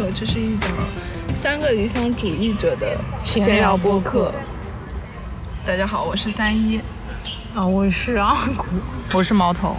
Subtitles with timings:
[0.00, 0.70] 客，这是一档
[1.34, 4.32] 三个理想主义者的闲聊播客。
[5.66, 6.80] 大家好，我是三一，
[7.54, 8.64] 啊，我是阿古，
[9.12, 9.76] 我是毛头。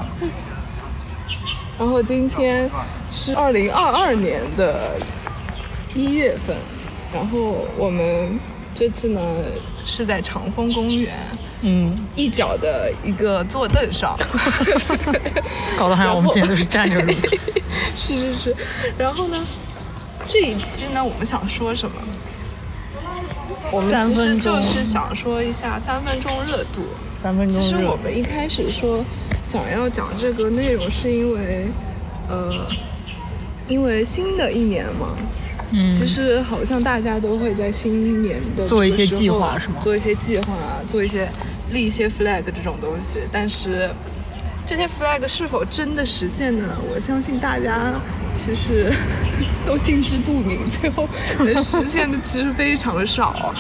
[1.79, 2.69] 然后今天
[3.11, 4.95] 是二零二二年的
[5.95, 6.55] 一月份，
[7.11, 8.39] 然后我们
[8.75, 9.19] 这次呢
[9.83, 11.17] 是在长风公园
[11.61, 14.15] 嗯，一角的一个坐凳上，
[15.79, 17.39] 搞得好像我们今天都是站着录的。
[17.97, 18.55] 是是是，
[18.97, 19.43] 然后呢，
[20.31, 21.95] 这一期呢，我们想说什么？
[23.69, 26.83] 我们其实就是想说一下三分钟热度。
[27.17, 29.03] 三分钟其实我，们一开始说
[29.43, 31.67] 想要讲这个内容，是因为，
[32.29, 32.65] 呃，
[33.67, 35.17] 因为新的一年嘛，
[35.71, 40.53] 嗯，其实好像大家都会在新年的做一些计划是吗做一些计划，
[40.87, 41.27] 做一些
[41.71, 43.89] 立一些 flag 这种东西，但是
[44.65, 46.65] 这些 flag 是否真的实现呢？
[46.93, 47.93] 我相信大家
[48.33, 48.91] 其实
[49.65, 51.07] 都心知肚明，最后
[51.39, 53.53] 能实现的其实非常少。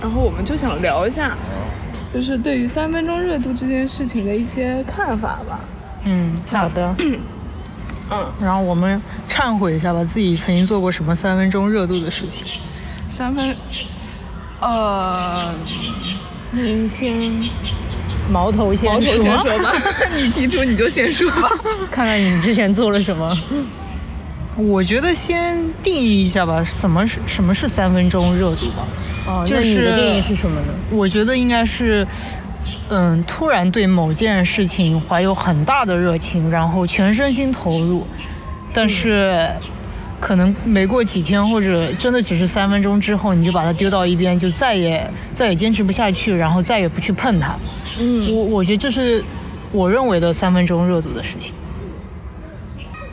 [0.00, 1.36] 然后我们就想聊一下，
[2.14, 5.60] 就是对于三分钟热度这件事情的一些看法吧。
[6.04, 6.94] 嗯，好的。
[8.10, 12.46] 嗯，然后我们忏悔一下吧，自己曾经做过什么三分钟热度的事情。
[13.08, 13.56] 三分，
[14.60, 15.52] 呃，
[16.52, 17.42] 你先
[18.30, 19.72] 毛头先说，先说吧，
[20.16, 21.50] 你提出你就先说吧。
[21.90, 23.36] 看看你之前做了什么。
[24.56, 28.86] 我觉得先定义一下吧，什么是什么是三分钟热度吧？
[29.26, 30.66] 哦，那你就是的定义是什么呢？
[30.90, 32.04] 我觉得应该是，
[32.88, 38.04] 嗯，突然对某件事情怀有很大的热情，然后全身心投入，
[38.72, 39.48] 但是
[40.20, 47.56] 可能没过几天，或者真的只是三分钟之后，你就把它丢到一边，就再也再也坚持不下去，然后再也不去碰它。
[47.98, 49.24] 嗯，我我觉得这是
[49.72, 51.54] 我认为的三分钟热度的事情。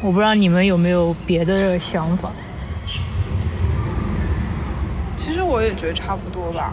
[0.01, 2.29] 我不知道你们有没有别的想法？
[5.15, 6.71] 其实我也觉得差不多吧，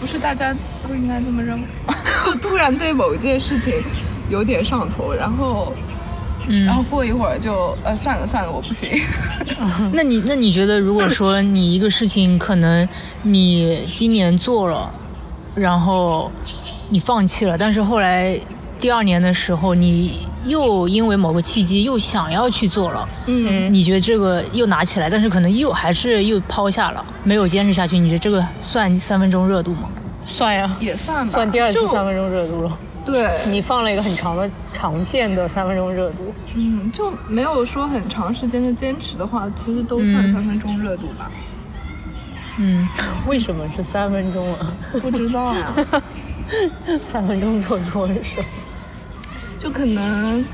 [0.00, 0.54] 不是大家
[0.86, 1.66] 都应该这么认为，
[2.24, 3.82] 就突然对某一件事情
[4.30, 5.74] 有点上头，然后，
[6.48, 8.88] 嗯然后过一会儿就呃算了算了，我不行。
[9.92, 12.88] 那 你那你觉得，如果说你一个事情可能
[13.22, 14.92] 你今年做了，
[15.54, 16.30] 然后
[16.90, 18.38] 你放弃了，但是后来
[18.78, 29.88] 第二年的时候，你又因为某个契机又想要去做了，嗯，你觉得这个又拿起来，但是可能又还是又抛下了，没有坚持下去，你觉得这个算三分钟热度吗？
[30.26, 32.78] 算呀，也算吧，算第二次三分钟热度了。
[33.04, 36.34] 对，你放了一个很长的长线的三分钟热度。
[36.54, 41.30] 嗯，就没有说很长时间的坚持的话，其实都算嗯三分钟热度吧。
[42.56, 42.88] 嗯，
[43.26, 44.72] 为什么是三分钟啊？
[45.02, 45.74] 不知道呀，
[47.02, 48.44] 三分钟做错了什么？
[49.58, 50.44] 就可能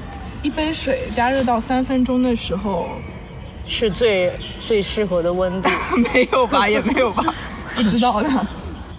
[0.43, 2.89] 一杯水加热到三分钟的时候，
[3.66, 4.33] 是最
[4.65, 5.69] 最适合的温度。
[6.15, 7.34] 没有吧，也没有吧，
[7.77, 8.47] 不知道的。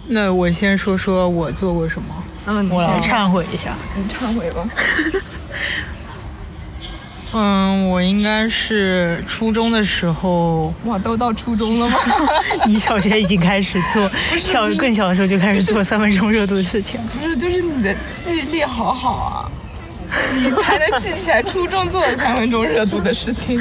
[0.06, 2.14] 那我先说说我做过什么，
[2.46, 3.74] 嗯，我来忏悔一下。
[3.96, 4.68] 你忏悔吧。
[7.34, 10.72] 嗯，我应该是初中的时候。
[10.84, 11.96] 哇，都到初中了吗？
[12.66, 17.00] 你小学已经开始做， 小更小的时候就开始做三分钟热度的事情。
[17.06, 19.48] 不是，就是你的记忆力好好啊，
[20.34, 23.58] 你才能记起来初中做的三分钟热度的事情。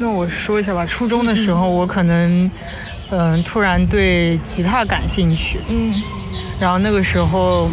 [0.00, 2.50] 那我说一下吧，初中的时候我可能，
[3.10, 6.02] 嗯、突然对吉他感兴趣，嗯
[6.62, 7.68] 然后那个时候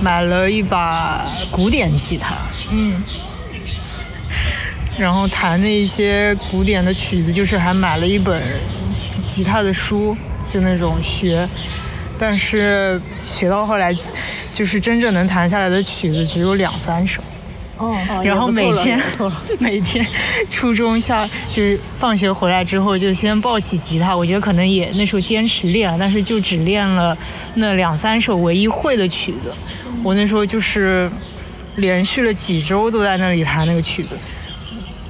[0.00, 2.34] 买了一把古典吉他，
[2.70, 3.02] 嗯
[4.98, 8.42] 然后弹的一些古典的曲子，就是还买了一本
[9.06, 10.16] 吉吉他的书，
[10.48, 11.46] 就那种学。
[12.18, 13.94] 但是学到后来，
[14.50, 17.22] 就是真正能弹下来的曲子只有两三首。
[17.78, 19.00] 哦，哦然后每天
[19.58, 20.06] 每天
[20.48, 24.16] 初中下就是放学回来之后，就先抱起吉他。
[24.16, 27.16] 我觉得可能也那时候坚持练，但是就只练了
[27.54, 29.54] 那两三首唯一会的曲子。
[30.02, 31.10] 我那时候就是
[31.76, 34.18] 连续了几周都在那里弹那个曲子。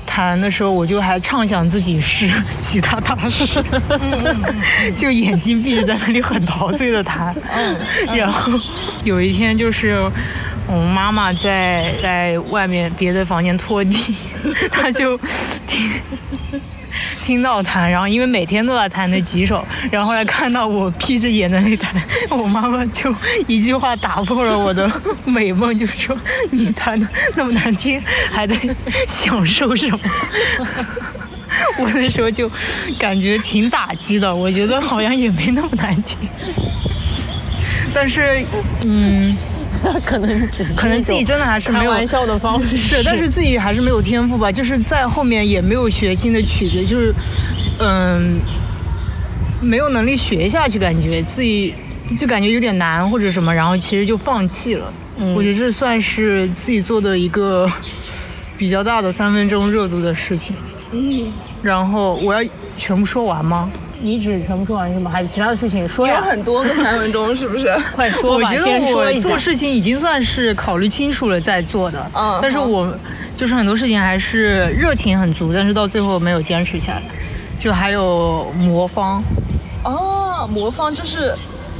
[0.06, 2.26] 弹的时候，我就还畅想自己是
[2.58, 3.62] 吉他大师，
[4.96, 7.36] 就眼睛闭着在那里很陶醉的弹。
[8.16, 8.58] 然后
[9.04, 10.10] 有一天就是
[10.68, 14.14] 我妈妈在在外面别的房间拖地，
[14.70, 15.16] 她就
[15.66, 15.90] 听
[17.22, 21.94] 听到弹，然后因为每天都在弹那几首，然后后来看到我闭着眼在那里弹，
[22.30, 23.14] 我妈妈就
[23.46, 24.90] 一句话打破了我的
[25.24, 26.16] 美梦，就说
[26.50, 28.56] 你弹的那么难听，还在
[29.06, 29.98] 享受什么？
[31.78, 32.50] 我那时候就
[32.98, 36.28] 感觉挺打击的，我觉得好像也没那么难听，
[37.94, 38.44] 但是
[38.84, 39.36] 嗯。
[39.82, 47.14] 他 可能可能自己真的还是没有开玩笑的方式，是，但是自己还是没有天赋吧，就是在后面也没有学新的曲子，就是
[47.78, 48.40] 嗯，
[49.60, 51.74] 没有能力学下去，感觉自己
[52.16, 54.92] 就感觉有点难或者什么，然后其实就放弃了。
[55.18, 57.66] 嗯我觉得这算是自己做的一个
[58.58, 60.54] 比较大的三分钟热度的事情。
[60.92, 61.32] 嗯，
[61.62, 63.70] 然后我要全部说完吗？
[64.00, 65.10] 你只全部说完是吗？
[65.10, 66.16] 还有其他的事情说呀？
[66.16, 67.74] 有很多个三分钟，是不是？
[67.94, 72.92] 快说吧，我觉先得我做事情已经算是考虑清楚了再做的，嗯但是我
[73.36, 77.02] 就是很多事情还是热情很足，但是到最后没有坚持下来。
[77.58, 79.22] 就还有魔方，
[79.82, 81.34] 哦，魔方就是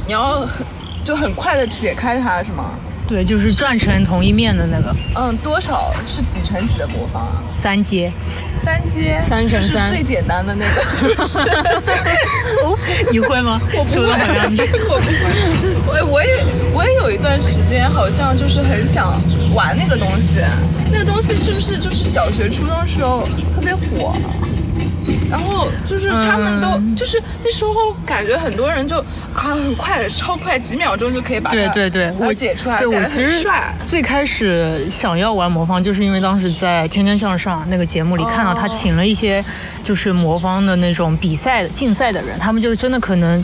[0.07, 0.65] 你要很
[1.05, 2.71] 就很快的解开它，是吗？
[3.07, 7.41] 对，就是转成同一面的那个嗯，多少是几乘几的魔方啊？
[7.49, 8.11] 三阶。
[8.57, 11.39] 三阶，三乘三是最简单的那个，是不是？
[13.11, 13.61] 你会吗？
[13.75, 14.01] 我不会，
[14.89, 15.15] 我不会。
[15.87, 16.43] 我我也
[16.73, 19.13] 我也有一段时间，好像就是很想
[19.53, 20.41] 玩那个东西。
[20.91, 24.13] 那个东西是不是就是小学、初中时候特别火？
[25.29, 27.71] 然后就是他们都、嗯就是那时候
[28.05, 28.97] 感觉很多人就
[29.33, 33.75] 啊很快超快几秒钟就可以把它对对对，我解出来，对我其实帅。
[33.83, 39.43] 最开始想要玩魔方，就是因为当时在《天天向上》那个节目里看到他哦请了一些
[39.83, 43.43] 就是魔方的那种比赛的竞赛的人，他们就真的可能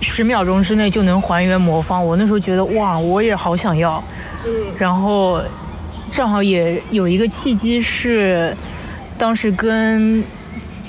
[0.00, 2.04] 十秒钟之内就能还原魔方。
[2.04, 4.02] 我那时候觉得哇，我也好想要。
[4.44, 5.42] 嗯然后
[6.08, 8.56] 正好也有一个契机是，
[9.18, 10.22] 当时跟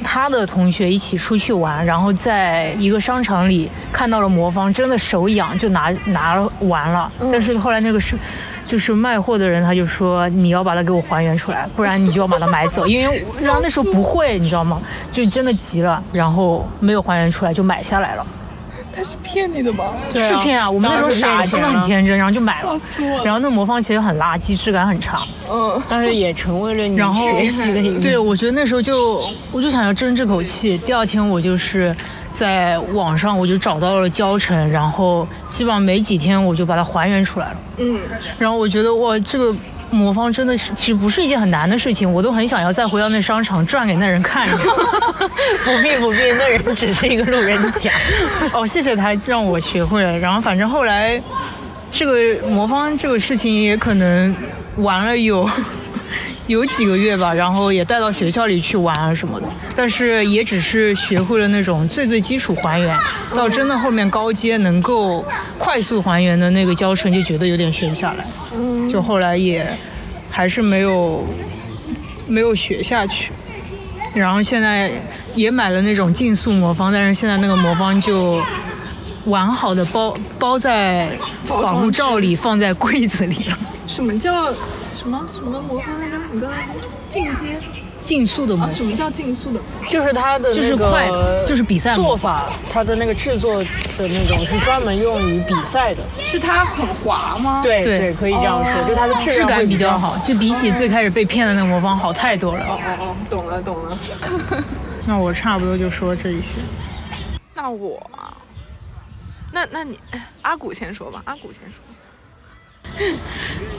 [0.04, 7.12] 他的同学一起出去玩，然后在一个商场里看到了魔方，真的手痒，就拿拿了玩了。
[7.32, 8.18] 但是后来那个是。
[8.68, 12.84] 就是卖货的人，他就说你要把它给我还原出来，不然你就要把它买走。
[12.88, 14.78] 因为然后那时候不会，你知道吗？
[15.10, 18.28] 就真的急了，然后没有还原出来，就买下来了。
[18.98, 19.94] 他是骗你的吧？
[20.12, 20.68] 对啊是骗啊！
[20.68, 22.82] 我们那时候傻，真的很天真，然后就买了。
[23.24, 25.22] 然后那魔方其实很垃圾，质感很差。
[25.48, 30.80] 嗯，但是也成为了你然学习的一个 对，我觉得那时候就我就想要争这口气。
[30.80, 31.96] 第二天我就是
[32.32, 37.58] 在网上我就找到了教程，然后基本上没几天我就把它还原出来了。
[37.78, 38.00] 嗯，
[38.40, 39.54] 然后我觉得哇，这个
[39.90, 44.48] 魔方真的是其实不是一件很难的事情，我都很想要再回到那商场转给那人看。
[45.64, 47.92] 不必不必，那人只是一个路人甲。
[48.54, 50.18] 哦，谢谢他让我学会了。
[50.18, 51.22] 然后反正后来，
[51.92, 54.36] 这个魔方这个事情也可能
[54.78, 55.50] 玩了有
[56.48, 59.48] 有几个月吧，然后也带到学校里去玩啊什么的。
[59.76, 62.98] 但是也只是学会了那种最最基础还原，
[63.34, 65.24] 到真的后面高阶能够
[65.58, 68.26] 快速还原的那个教程，就觉得有点学不下来。
[68.56, 69.78] 嗯就后来也
[70.30, 71.26] 还是没有
[72.26, 73.32] 没有学下去。
[74.14, 74.90] 然后现在
[75.36, 78.42] 也买了那种竞速魔方，但是现在那个魔方就
[79.26, 81.10] 完好的包包在
[81.48, 83.60] 保护罩里，放在柜子里了。
[83.86, 84.52] 什么叫
[84.98, 85.97] 什么什么魔方
[86.42, 86.74] 来着？
[86.74, 87.60] 你刚才说进阶
[88.04, 88.72] 竞速的魔啊？
[88.72, 89.60] 什么叫竞速的？
[89.90, 93.68] 就是它的就是那个快的就是比赛做法，它的那个制作的
[94.08, 96.02] 那种是专门用于比赛的。
[96.26, 97.62] 是它很滑吗？
[97.62, 102.66] 对对对，可以这样说，哦就它的质质感比比较好，就比起最开始被骗的那个魔方好太多哦了。
[102.66, 103.98] 哦哦哦，懂了懂了。
[105.06, 106.56] 那我差不多就说这一些。
[107.54, 108.38] 那我啊，
[109.52, 111.82] 那那你哎阿古先说吧，阿古先说。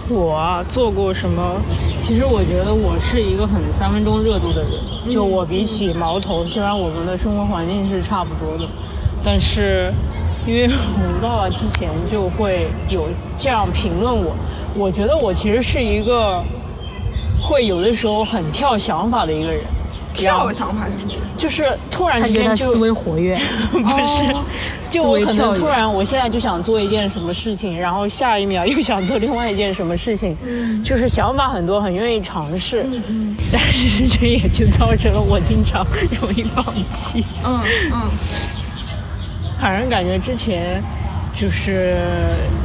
[0.08, 1.60] 我啊做过什么？
[2.02, 4.72] 其实我觉得我是一个很三分钟热度的人。
[5.10, 8.66] 就我比起毛头，虽然我们的生活环境是差不多的，
[9.22, 9.92] 但是
[10.46, 14.34] 因为我们爸爸之前就会有这样评论我，
[14.75, 16.42] 我觉得我其实是一个
[17.42, 19.62] 会有的时候很跳想法的一个人。
[20.25, 21.12] 然后跳想法是什么？
[21.37, 23.38] 就是突然之间就思维活跃，
[23.70, 30.37] 不是，就我可能突然，我现在就想做一件什么事情，然后下一秒又想做另外一件什么事情，
[30.82, 32.84] 就是想法很多，很愿意尝试，
[33.52, 35.87] 但是这也就造成了我经常
[36.20, 37.25] 容易放弃。
[37.44, 37.60] 嗯
[37.92, 38.10] 嗯
[39.60, 40.80] 反正感觉之前
[41.34, 41.96] 就是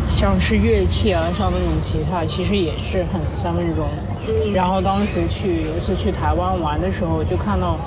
[0.09, 3.87] 像是乐器啊，像那种吉他，其实也是很三分钟。
[4.53, 7.77] 然后当时去有一次去台湾玩的时候，就看到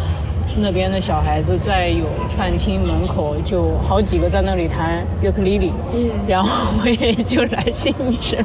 [0.58, 5.72] 那边的小孩子在有饭厅门口，就好几个在那里弹尤克里里。
[5.94, 6.48] 嗯，然后
[6.82, 8.42] 我也就来兴致。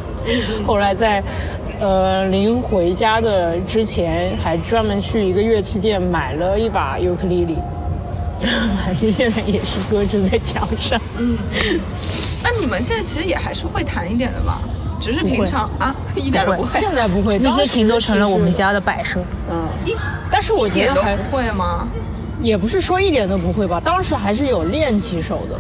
[0.65, 1.23] 后来在
[1.79, 7.55] 呃临回家的之前，还专门去一个乐器店买了一把尤克里里。
[8.83, 10.99] 反正现在也是搁置在墙上。
[11.19, 11.37] 嗯
[12.43, 14.59] 那你们现在其实也还是会弹一点的吧？
[15.01, 16.79] 只是平常啊， 一点都不会。
[16.79, 18.51] 现在不会，那些琴都成了我们。
[18.51, 19.19] 家的摆设。
[19.49, 19.95] 嗯，一
[20.29, 21.87] 但是我一觉得还点都不会吗？
[22.41, 25.59] 也不是说一点都不会吧，当时还是有练几首的。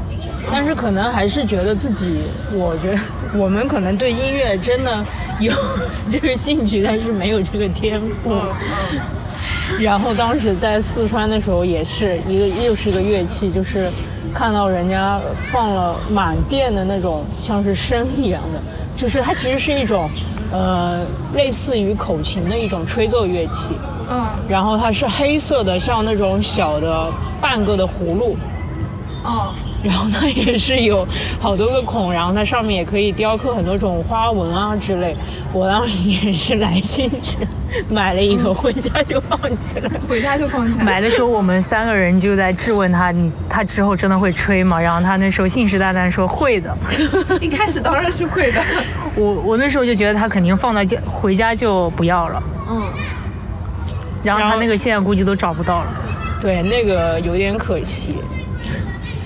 [0.51, 2.17] 但是可能还是觉得自己，
[2.51, 2.99] 我觉得
[3.37, 5.05] 我们可能对音乐真的
[5.39, 5.53] 有
[6.11, 8.07] 这个兴趣，但是没有这个天赋。
[8.25, 8.41] 嗯
[9.79, 13.87] 然后当时在四川的时候，也是一个又是一个乐器，就是
[14.33, 15.17] 看到人家
[15.49, 18.61] 放了满店的那种像是笙一样的，
[19.01, 20.07] 就是它其实是一种
[20.53, 21.03] 呃
[21.33, 23.73] 类似于口琴的一种吹奏乐器。
[24.07, 27.09] 嗯然后它是黑色的，像那种小的
[27.41, 28.37] 半个的葫芦，
[29.23, 29.53] 哦
[29.83, 31.07] 然后它也是有
[31.39, 35.15] 好多个孔，然后它上面也可以雕刻很多种花纹啊之类。
[35.53, 37.35] 我当时也是来兴致，
[37.89, 39.91] 买了一个回家就放起来。
[40.07, 40.83] 回家就放起来。
[40.85, 44.79] 买的时候我们三个人就在质问他，你他之后真的会吹吗？
[44.79, 46.77] 然后他那时候信誓旦旦说会的。
[47.41, 48.61] 一开始当然是会的。
[49.15, 52.81] 我我那时候就觉得他肯定放到家回家就不要了，嗯，
[54.23, 55.87] 然后然后他那个现在估计都找不到了。
[56.41, 58.15] 对，那个有点可惜。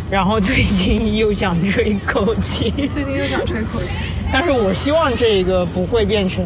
[0.09, 3.95] 然后最近又想吹口琴， 最近又想吹口琴。
[4.31, 6.45] 但是我希望这个不会变成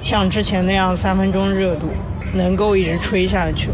[0.00, 1.88] 像之前那样三分钟热度，
[2.34, 3.70] 能够一直吹下去。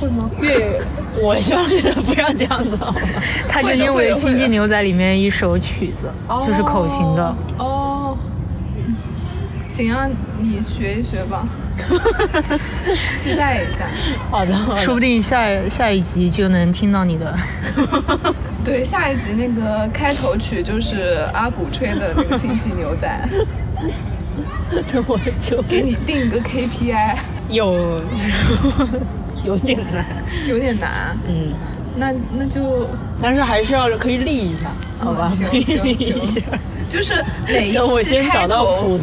[0.00, 0.30] 会吗？
[0.40, 0.80] 越
[1.20, 1.64] 我希望
[2.04, 3.00] 不要这样子好吗？
[3.48, 6.12] 他就因为《星际牛仔》里面一首曲子，
[6.46, 7.36] 就是口琴的。
[7.58, 8.16] 哦。
[9.68, 10.06] 行啊，
[10.40, 11.46] 你学一学吧，
[13.14, 13.88] 期待一下。
[14.30, 17.36] 好的，好的说不定下下一集就能听到你的。
[18.64, 23.08] 对，下一集那个开头曲就是阿古吹的那个《星际牛仔
[24.70, 27.16] 那我就》，给你定个 KPI，
[27.50, 28.02] 有
[29.44, 30.06] 有点难，
[30.46, 31.16] 有点难。
[31.28, 31.52] 嗯，
[31.96, 32.88] 那那就
[33.20, 35.26] 但是还是要可以立一下，好吧？
[35.28, 36.40] 嗯行行立一行下。
[36.92, 38.98] 就是每 一期开头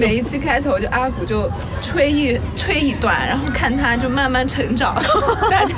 [0.00, 1.50] 每一期开头就阿古就
[1.82, 4.94] 吹一吹一段，然后看他就慢慢成长，
[5.50, 5.76] 大家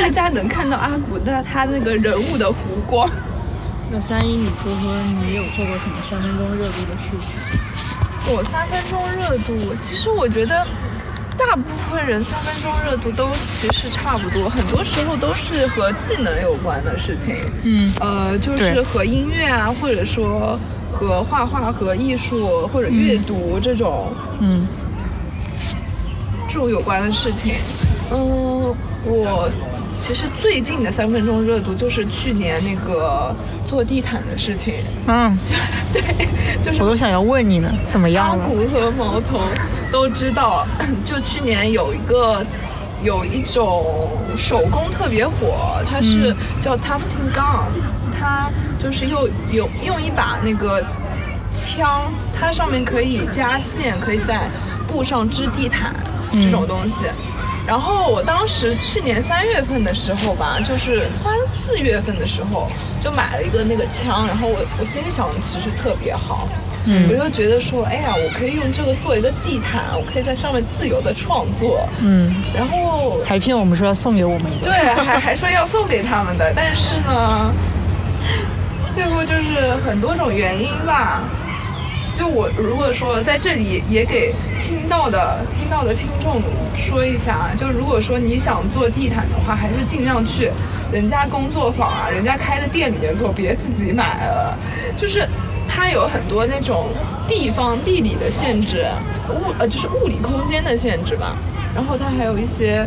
[0.00, 2.54] 大家能看到阿古的他那个人物的弧
[2.86, 3.10] 光。
[3.90, 7.10] 那三一，你说说你有做过什么三分钟热度的事
[7.50, 7.60] 情？
[8.32, 10.64] 我三分钟热度，其实我觉得
[11.46, 17.34] 大部分人三分钟热度都其实差不多，很多时候都是和技能有关的事情。
[17.64, 20.58] 嗯，呃，就是和音乐啊，或者说
[20.92, 24.66] 和画画、和艺术或者阅读这种、嗯，
[26.48, 27.54] 这种有关的事情。
[28.12, 29.50] 嗯，我
[29.98, 33.34] 其实最近的三分钟热度就是去年那个
[33.66, 34.74] 做地毯的事情，
[35.06, 35.54] 嗯，就
[35.92, 36.02] 对，
[36.60, 38.48] 就是我都想要问你呢，怎么阿样了？
[38.48, 39.40] 古和毛头
[39.90, 40.66] 都知道，
[41.04, 42.44] 就去年有一个
[43.02, 47.68] 有一种手工特别火，它是叫 tufting gun，
[48.18, 50.82] 它就是又有用一把那个
[51.52, 54.48] 枪，它上面可以加线，可以在
[54.86, 55.94] 布上织地毯
[56.32, 57.06] 这种东西。
[57.66, 62.68] 然后我当时去年三月份的时候吧，就是三四月份的时候，
[63.00, 66.48] 就买了一个那个枪，然后我我心想，其实特别好，
[66.86, 67.08] 嗯。
[67.10, 74.66] 我就觉得说，哎呀，我可以用这个做一个地毯，我可以在上面自由的创作，嗯，然后还骗我们说要送给我们一个。
[74.66, 77.52] 对，还还说要送给他们的，但是呢，
[78.92, 81.22] 最后就是很多种原因吧。
[82.20, 86.42] 就我如果说在这里也给听到的听到的听众
[86.76, 90.52] 说一下啊，就如果说你想做地毯的话，还是尽量去
[90.92, 94.54] 人家工作坊啊，人家开的店里面做，别自己买了。
[94.98, 95.26] 就是
[95.66, 96.90] 它有很多那种
[97.26, 98.84] 地方地理的限制，
[99.30, 101.34] 物呃就是物理空间的限制吧。
[101.74, 102.86] 然后它还有一些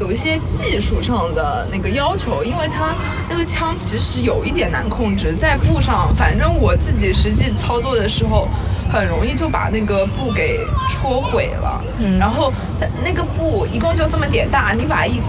[0.00, 2.94] 有一些技术上的那个要求，因为它
[3.28, 8.48] 那个枪其实有一点难控制，在布上，反正我自己实际操作的时候，
[8.90, 11.84] 很容易就把那个布给戳毁了。
[11.98, 15.20] 嗯然后它那个布一共就这么点大，你把一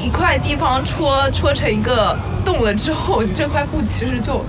[0.00, 4.44] 一块地方戳戳成一个洞了之后，这块布其实就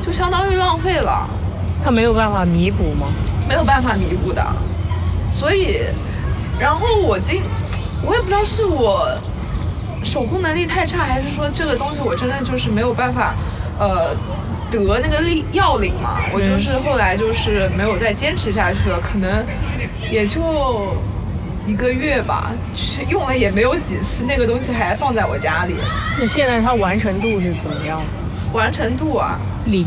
[0.00, 1.28] 就相当于浪费了。
[1.84, 3.06] 它没有办法弥补吗？
[3.46, 4.42] 没有办法弥补的。
[5.30, 5.78] 所以，
[6.58, 7.42] 然后我今，
[8.04, 9.08] 我也不知道是我
[10.02, 13.34] 手工能力太差，还是说这个东西我真的就是没有办法，
[13.78, 14.14] 呃，
[14.70, 16.18] 得那个力要领嘛。
[16.32, 19.44] 我就是后来就是没有再坚持下去了，可能
[20.10, 20.96] 也就
[21.66, 25.74] 一个月吧，去用了也没有几次，那个东西还放在我家里。
[26.18, 28.58] 那现在它完成度是怎么样的？
[28.58, 29.86] 完成度啊，零，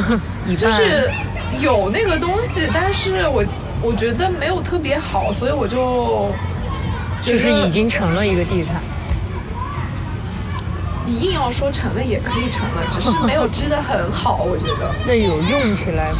[0.56, 1.10] 就是
[1.60, 3.44] 有那个东西，但是我
[3.82, 6.30] 我觉得没有特别好，所以我就觉
[7.26, 8.76] 就是已经成了一个地毯。
[11.04, 16.18] 你硬要说成了也可以成了，只是 没有织得很好，我觉得那有用起来吗？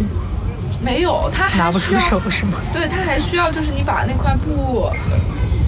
[0.82, 2.58] 没有，它还拿不出手是吗？
[2.72, 4.90] 对，它还需要就是你把那块布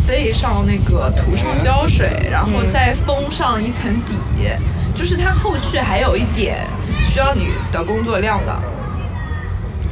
[0.06, 4.16] 背上那个涂上胶水，然后再封上一层底，
[4.94, 6.66] 就是它后续还有一点
[7.02, 8.58] 需要你的工作量的。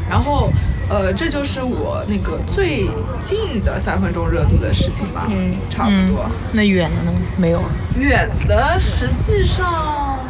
[0.09, 0.50] 然后，
[0.88, 2.88] 呃，这就是我那个最
[3.19, 6.25] 近的三分钟热度的事情吧，嗯差不多。
[6.25, 7.12] 嗯那远的呢？
[7.37, 7.61] 没有。
[7.99, 10.21] 远的实际上，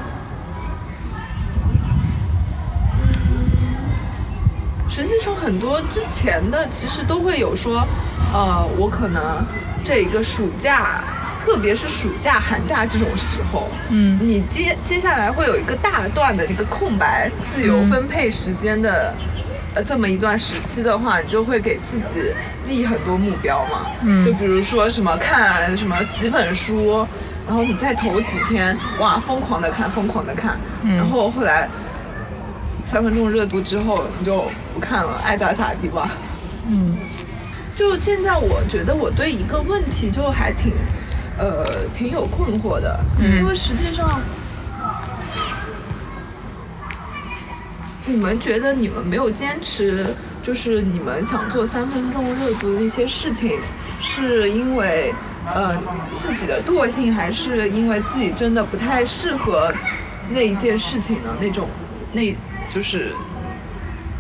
[3.03, 3.51] 嗯，
[4.89, 7.87] 实际上很多之前的其实都会有说，
[8.33, 9.45] 呃，我可能
[9.85, 11.05] 这一个暑假，
[11.39, 19.15] 特别是暑假、寒假这种时候，嗯你接接下来会有一个大段的那个空白，自由分配时间的。
[19.76, 22.33] 呃，这么一段时期的话，你就会给自己
[22.66, 23.88] 立很多目标嘛。
[24.02, 27.06] 嗯就比如说什么看什么几本书，
[27.47, 31.68] 然后你再头几天哇疯狂的看，疯狂的看，嗯然后后来
[32.85, 36.09] 三分钟热度之后你就不看了，爱咋咋地吧。
[36.71, 36.97] 嗯
[37.76, 40.73] 就现在我觉得我对一个问题就还挺，
[41.37, 44.23] 呃，挺有困惑的，嗯因为实际上。
[48.07, 50.07] 你们觉得你们没有坚持，
[50.43, 53.59] 就是你们想做三分钟热度的那些事情，
[54.01, 55.13] 是因为
[55.53, 55.77] 呃
[56.21, 59.73] 自己的惰性，还是因为自己真的不太适合
[60.31, 61.37] 那一件事情呢？
[61.41, 61.69] 那种，
[62.13, 62.23] 那
[62.71, 63.13] 就是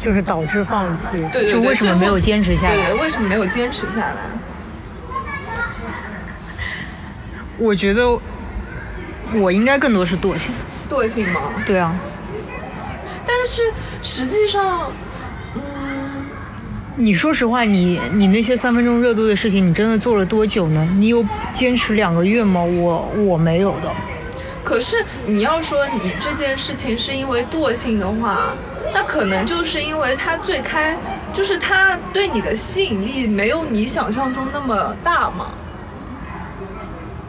[0.00, 1.16] 就是导致放弃。
[1.32, 2.74] 对对对，就为什么没有坚持下来？
[2.74, 4.16] 对对，为什么没有坚持下来？
[7.58, 8.18] 我觉得
[9.32, 10.52] 我应该更多是惰性。
[10.90, 11.40] 惰性吗？
[11.66, 11.94] 对啊，
[13.26, 13.62] 但是
[14.02, 14.92] 实际上，
[15.54, 16.26] 嗯，
[16.96, 20.88] 你说实话，你你那些三分钟热度的事情，你真的做了多久呢？
[20.96, 22.62] 你有坚持两个月吗？
[22.62, 23.90] 我我没有的。
[24.64, 28.54] 可是你要说你这件事情是因为惰性的话，
[28.92, 30.96] 那可能就是因为它最开，
[31.32, 35.50] 就是它对你的吸引力没有你想象中那么大嘛。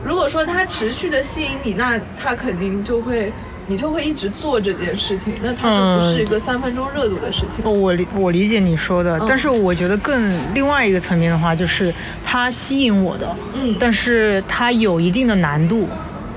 [0.03, 3.31] 如果说它持续的吸引你，那它肯定就会，
[3.67, 7.63] 你就会一直做这件事情，那它就不是一个三分钟热度的事情。
[7.65, 15.87] 哦，我理我理解你说的，嗯但是我觉得更另外一个层面的话，就是它吸引我的，嗯但是它有一定的难度，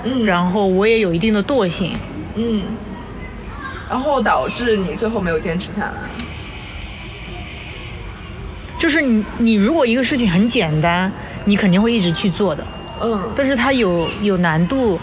[0.02, 1.92] 嗯，然后我也有一定的惰性。
[2.34, 2.62] 嗯，
[3.88, 5.94] 然后导致你最后没有坚持下来。
[8.78, 11.12] 就是你你如果一个事情很简单，
[11.44, 12.66] 你肯定会一直去做的，
[13.02, 14.98] 嗯，但是它有有难度，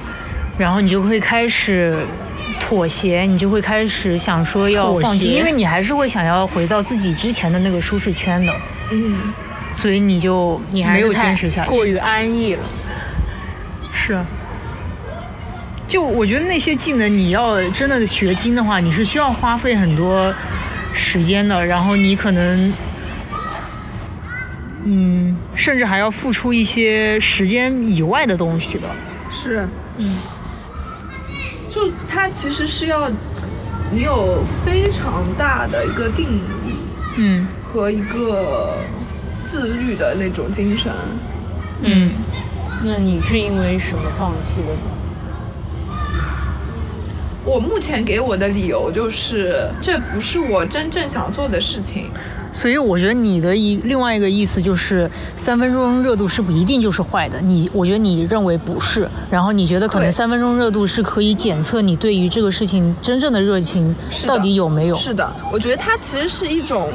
[0.57, 2.05] 然后你就会开始
[2.59, 8.53] 妥协，你就会开始想说要放弃，因为你还是会想要回到自己之前的那个舒适圈的，
[8.91, 9.33] 嗯，
[9.75, 11.69] 所以你就没有你还是太坚持下去。
[11.69, 12.63] 过于安逸了。
[13.93, 14.25] 是啊。
[15.87, 20.33] 就我觉得那些技能，你要真的学精的话，你是需要花费很多
[20.91, 22.73] 时间的，然后你可能，
[24.83, 28.89] 嗯，甚至还要付出一些时间以外的东西的。
[29.29, 29.65] 是，
[29.95, 30.13] 嗯，
[31.77, 33.07] 就它其实是要
[33.91, 36.41] 你有非常大的一个定力
[37.17, 38.79] 嗯和一个
[39.45, 40.91] 自律的那种精神。
[41.83, 42.13] 嗯，
[42.83, 44.67] 那你是因为什么放弃的？
[47.45, 52.09] 我目前给我的理由就是，这不是我真正想做的事情。
[52.57, 57.39] 所以我觉得你的一另外一个意思就是，三分钟热度是不一定就是坏的。
[57.39, 64.95] 你我觉得你认为不是，然后你觉得可能三分钟热度是可以检测你对于这个事情真正的热情到底有没有。
[64.95, 66.91] 是的，我觉得它其实是一种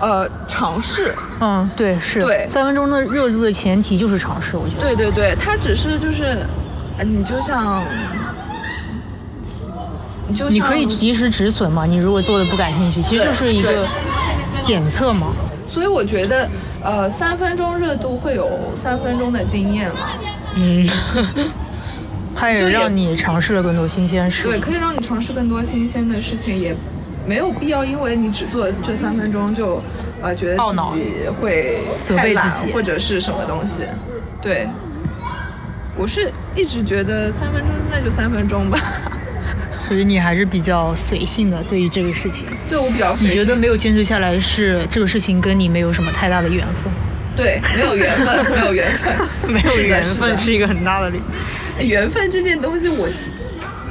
[0.00, 1.14] 呃尝试。
[1.40, 2.18] 嗯，对，是。
[2.18, 4.80] 对三分钟的热度的前提就是尝试，我觉得。
[4.80, 6.46] 对对对，它只是就是，
[6.96, 7.84] 呃你就像，
[10.26, 13.88] 你就你可以及时止损嘛，你如果做的不感兴趣，其实就是一个对
[14.62, 15.34] 检测吗。
[15.66, 16.48] 所以我觉得，
[16.84, 18.46] 呃，三分钟热度会有
[18.76, 20.10] 三分钟的经验嘛，
[20.56, 20.86] 嗯，
[22.36, 26.76] 它就也也让你尝试了更多新鲜事对，可以让你尝试更多新鲜的事情，也
[27.26, 29.82] 没有必要因为你只做这三分钟就，
[30.20, 33.84] 呃，觉得懊恼自己会责太懒备自己或者是什么东西。
[34.42, 34.68] 对，
[35.96, 38.78] 我是一直觉得三分钟那就三分钟吧。
[39.88, 46.92] 所以你还是比较随性的，对于这个事情，对我比较随性你觉得没有坚持下来是这个事情跟你没有什么太大的缘分？
[47.36, 49.12] 对，没有缘分，没有缘分，
[49.52, 51.20] 没有缘分是一个很大的理。
[51.80, 53.08] 缘分这件东西我，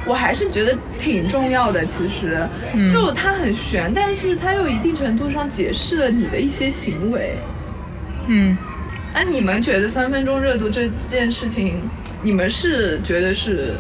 [0.06, 1.84] 我还是觉得挺重要的。
[1.86, 7.32] 其实，嗯就它很玄，但是它又一定程度上解释了你的一些行为。
[8.27, 8.56] 嗯，
[9.13, 11.82] 那你们觉得三分钟热度这件事情，
[12.21, 13.73] 你们是觉得是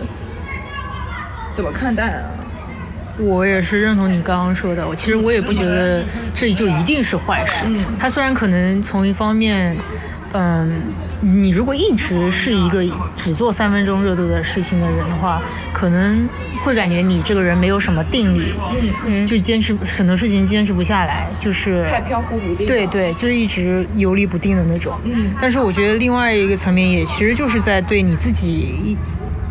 [1.53, 2.23] 怎么看待啊？
[3.17, 4.87] 我也是认同你刚刚说的。
[4.87, 7.65] 我其实我也不觉得这就一定是坏事。
[7.67, 9.77] 嗯它虽然可能从一方面，
[10.33, 10.81] 嗯，
[11.19, 12.83] 你如果一直是一个
[13.15, 15.41] 只做三分钟热度的事情的人的话，
[15.73, 16.27] 可能
[16.63, 22.65] 会感觉你这个人没有什么定力，嗯嗯，就坚持很多事情坚持不下来，就是太飘忽不定。
[22.65, 24.93] 对，对，就是一直游离不定的那种。
[25.03, 28.97] 嗯但是我觉得另外一个层面也其实就是在对你自己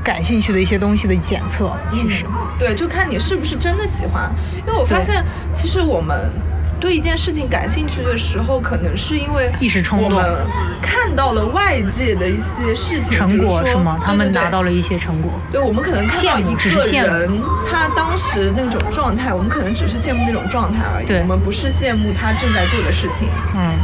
[0.02, 2.24] 感兴趣的一些东西的检测，其实。
[2.58, 4.30] 对，就看你是不是真的喜欢。
[4.66, 6.30] 因为我发现，其实我们
[6.78, 10.46] 对一件事情感兴趣的时候，可能是因为一时冲动我们
[10.82, 13.98] 看到了外界的一些事情成果是吗？
[14.02, 14.70] 他们拿到了。
[14.70, 15.32] 一些成果。
[15.50, 21.06] 对，我们可能看到一个人，他当时那种状态，我们可能只是羡慕那种状态而已。
[21.06, 23.28] 对我们不是羡慕他正在做的事情。
[23.56, 23.74] 嗯，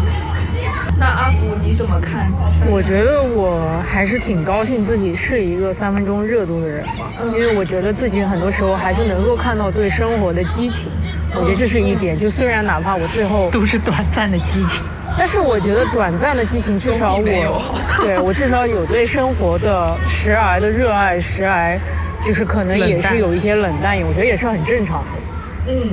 [0.98, 2.32] 那阿古你怎么看？
[2.70, 10.90] 我觉得我还是挺高兴自己是一个三分钟热度的人吧，因为我觉得自己很多时候还是能够看到对生活的激情，
[11.34, 12.18] 我觉得这是一点。
[12.18, 14.82] 就虽然哪怕我最后，都是短暂的激情。
[15.18, 17.62] 但是我觉得短暂的激情，至少我，
[18.00, 21.78] 对我至少有对生活的时而的热爱，时而
[22.24, 25.72] 就是可能也是有一些冷淡，我觉得也是很正常的。
[25.72, 25.90] 嗯，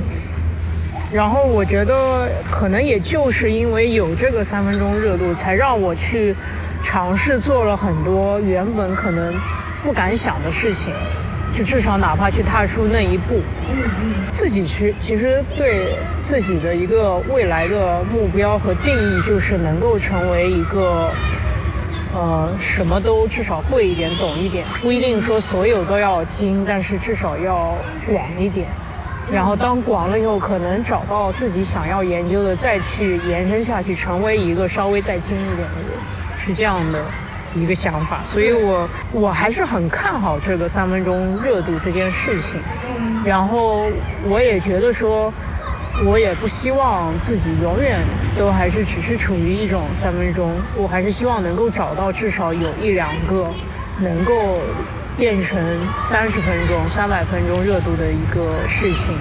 [1.14, 6.34] 然后我觉得可能也就是因为有这个三分钟热度，才让我去
[6.82, 9.32] 尝试做了很多原本可能
[9.84, 10.92] 不敢想的事情，
[11.54, 13.40] 就至少哪怕去踏出那一步。
[14.32, 15.86] 自己去其实对
[16.20, 21.12] 自己的一个未来的目标和定义，就是能够成为一个。
[22.16, 28.68] 呃，什么都至少会一点，懂一点，不一定说所有都要精，但是至少要广一点。
[29.32, 37.02] 然后当广了以后，可能找到自己想要研究的，再去延伸下去，成为一个稍微再精一点的人，是这样的
[37.54, 38.20] 一个想法。
[38.22, 42.60] 所以我我还是很看好这个三分钟热度这件事情。
[43.24, 43.86] 然后
[44.28, 45.32] 我也觉得说，
[46.04, 48.00] 我也不希望自己永远
[48.36, 53.50] 都还是只是处于一种三分钟，我还是希望能够找到至少有一两个
[54.00, 54.58] 能够
[55.16, 55.58] 变成
[56.02, 59.14] 三十分钟、三百分钟热度的一个事情。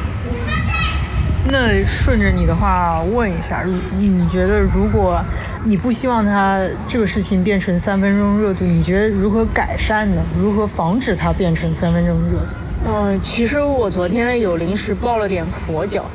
[1.45, 3.63] 那顺着你的话问一下，
[3.97, 5.21] 你觉得如果
[5.65, 10.23] 你不希望它这个事情变成三分钟热度，你觉得如何改善呢？
[10.37, 12.55] 如何防止它变成三分钟热度？
[12.87, 16.05] 嗯，其实我昨天有临时抱了点佛脚，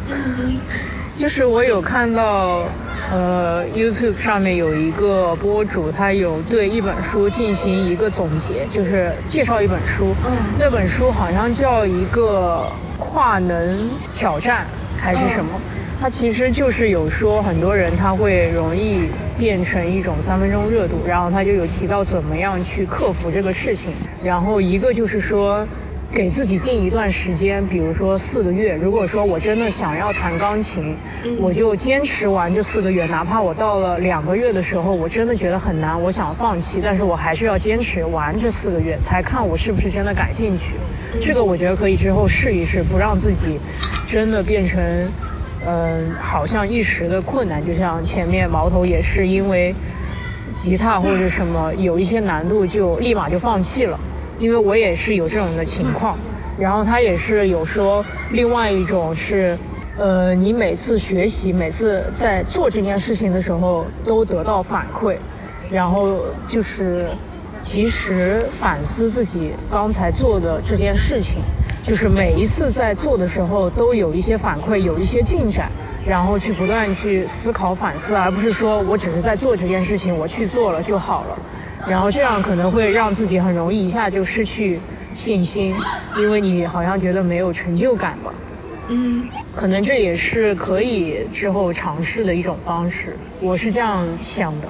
[1.17, 2.65] 就是我有看到，
[3.11, 10.15] 呃，YouTube 上面有一个博主，他有对一本书进行一个总结，就是介绍一本书。
[10.27, 13.79] 嗯那本书好像叫一个跨能
[14.13, 14.67] 挑战
[14.99, 15.51] 还是什么？
[16.01, 23.93] 它其实就是有说很多人他会容易变成一种三分钟热度，然后他就有提到怎么样去克服这个事情。
[24.23, 25.67] 然后一个就是说。
[26.13, 28.75] 给自己定一段时间，比如说四个月。
[28.75, 30.97] 如果说我真的想要弹钢琴，
[31.39, 40.77] 我就坚持完这四个月，哪怕我到了两个月的时候，我真的觉得很难，我想放弃，但是我还是要坚持完这四个月，才看我是不是真的感兴趣。
[41.23, 43.61] 这个我觉得可以之后试一试，不让自己
[44.09, 44.83] 真的变成，
[45.67, 47.65] 嗯、好像一时的困难。
[47.65, 49.75] 就像前面毛头也是因为
[50.57, 54.01] 吉他或者什么有一些难度，就立马就放弃了。
[54.39, 56.17] 因为我也是有这种的情况，
[56.59, 59.59] 然后他也是有说，另外一种是，
[59.97, 65.17] 呃，你每次学习，每次在做这件事情的时候都得到反馈，
[65.71, 67.09] 然后就是
[67.63, 71.41] 及时反思自己刚才做的这件事情，
[71.85, 75.71] 就是每一次在做的时候都有一些反馈，有一些进展，
[76.07, 81.39] 然后去不断去思考反思，而不是说我只是在做这件事情，我去做了就好了。
[81.89, 84.79] 然后这样可能会让自己很容易一下就失去
[85.15, 85.75] 信心，
[86.17, 88.33] 因为你好像觉得没有成就感吧。
[88.89, 94.69] 嗯，可能这也是可以之后尝试的一种方式，我是这样想的。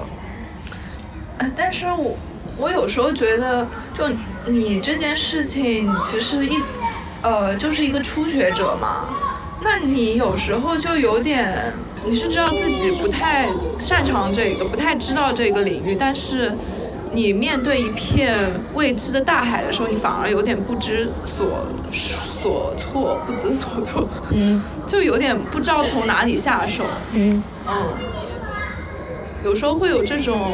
[1.37, 2.17] 呃但是我
[2.57, 3.65] 我有时候觉得，
[3.97, 4.03] 就
[4.45, 6.59] 你这件事情其实一
[7.21, 9.05] 呃就是一个初学者嘛，
[9.61, 11.55] 那你有时候就有点，
[12.05, 13.47] 你是知道自己不太
[13.79, 16.53] 擅长这个，不太知道这个领域，但是
[17.11, 18.37] 你面对一片
[18.73, 27.73] 未知的大海的时候，你反而有点不知所所措，不知所措，嗯 就有点不知道从哪里下手，嗯，嗯，
[29.43, 30.53] 有时候会有这种。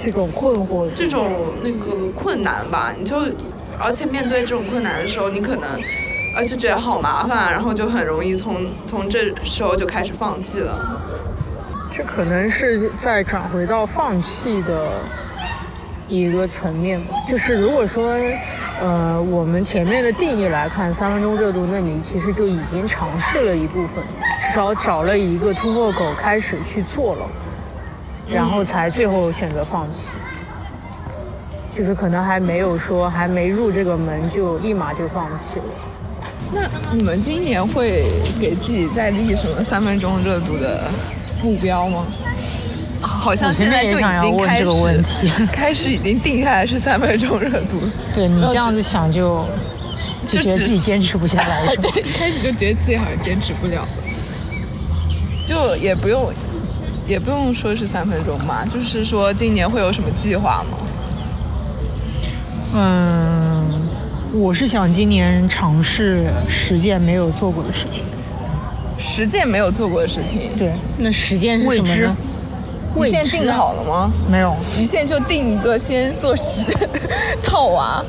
[0.00, 1.28] 这种困惑，这种
[1.60, 3.16] 那个困难吧，你就
[3.80, 5.68] 而且面对这种困难的时候，你可能
[6.36, 11.00] 而且觉得好麻烦，然后就很容易从从这时候就开始放弃了。
[11.90, 15.00] 这可能是在转回到放弃的
[16.08, 17.00] 一个层面。
[17.26, 18.14] 就是如果说，
[18.80, 24.02] 呃，我们前面的定义来看，三分钟热度，那你其实就已经尝试了一部分，
[24.40, 27.26] 至少找了一个突破口开始去做了，
[28.28, 30.16] 然后才最后选择放弃。
[31.72, 35.64] 就是可能还没有说还没入这个门就立马就放弃了。
[36.50, 38.06] 那你们今年会
[38.40, 40.82] 给自己再立什么三分钟热度的
[41.42, 42.06] 目标吗？
[43.00, 47.78] 好像现在就已经开始这个问题， 开始已经定下来是三分钟热度。
[48.14, 49.44] 对你这样子想就
[50.26, 53.86] 就觉得自己坚持不下来， 是对，一开始就觉得自己好像坚持不了，
[55.46, 56.32] 就也不用
[57.06, 60.78] 也不用说是三分钟嘛，就是说今年会有什么计划吗？
[62.74, 63.88] 嗯，
[64.34, 68.04] 我是想今年尝试十件没有做过的事情。
[69.00, 70.50] 十件没有做过的事情？
[70.58, 72.16] 对，那十件是什么呢？
[72.94, 74.12] 你现在定好了吗？
[74.28, 76.66] 没有，你现在就定一个，先做十
[77.42, 78.04] 套娃。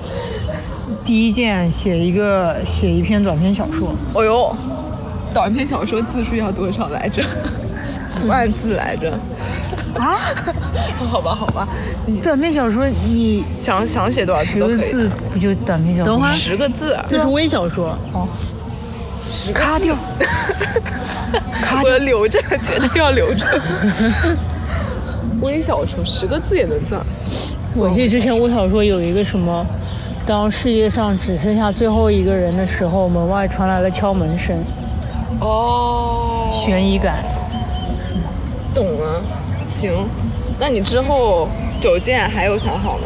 [1.04, 3.94] 第一件写一个写一篇短篇小说。
[4.14, 4.56] 哦呦，
[5.34, 7.24] 短篇小说字数要多少来着？
[8.10, 9.12] 几万字来着？
[10.00, 10.18] 啊？
[11.10, 11.68] 好吧，好吧。
[12.06, 16.14] 你短篇小说你想想写多少十个字不就短篇小说？
[16.14, 18.28] 等会儿十个字，这是微小说哦。
[19.54, 19.96] 卡掉。
[21.84, 23.46] 我留着，绝对要留着。
[25.42, 27.06] 微小说十个字也能赚。
[27.76, 29.66] 我记得之前微小说有一个什么，
[30.26, 34.56] 当世界上只剩下最后一个人的时候，门外传来了敲门声。
[35.40, 36.50] 哦。
[36.52, 37.24] 悬疑感。
[38.74, 39.22] 懂了。
[39.70, 39.92] 行，
[40.60, 41.48] 那你之后
[41.80, 43.04] 九件还有想好吗？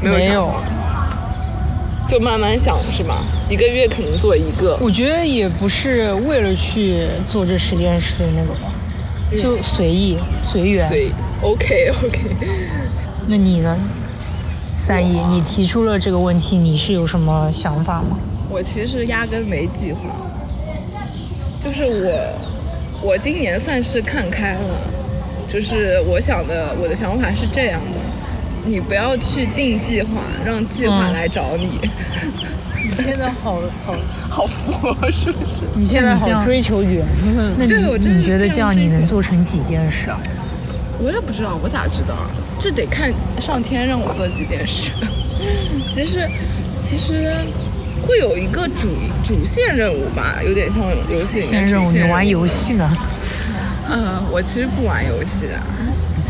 [0.00, 0.62] 没有想好。
[2.06, 3.24] 就慢慢想是吧？
[3.48, 4.78] 一个月可能做一个。
[4.80, 8.70] 我觉得也不是为了去做这十件事那个吧，
[9.36, 10.86] 就随意随缘。
[10.86, 11.10] 随
[11.44, 12.20] OK OK。
[13.26, 13.76] 那你呢？
[14.76, 18.18] 三姨，你提出了这个问题，你是有什么想法吗？
[18.50, 20.16] 我其实压根没计划，
[21.62, 24.90] 就是我，我今年算是看开了，
[25.48, 28.00] 就是我想的，我的想法是这样的。
[28.66, 31.78] 你不要去定计划，让计划来找你。
[32.82, 33.94] 你现在好好
[34.28, 35.60] 好佛是不是？
[35.74, 37.54] 你现在好追求缘分。
[37.58, 37.74] 那你
[38.08, 40.20] 你觉得这样你能做成几件事啊？
[41.04, 42.30] 我也不知道，我咋知道啊？
[42.58, 44.90] 这得看上天让我做几件事。
[45.92, 46.26] 其实
[46.78, 47.30] 其实
[48.08, 48.88] 会有一个主
[49.22, 51.92] 主线任务吧，有点像游戏里面主线任务。
[51.92, 52.90] 你玩游戏呢？
[53.90, 55.60] 嗯，我其实不玩游戏的。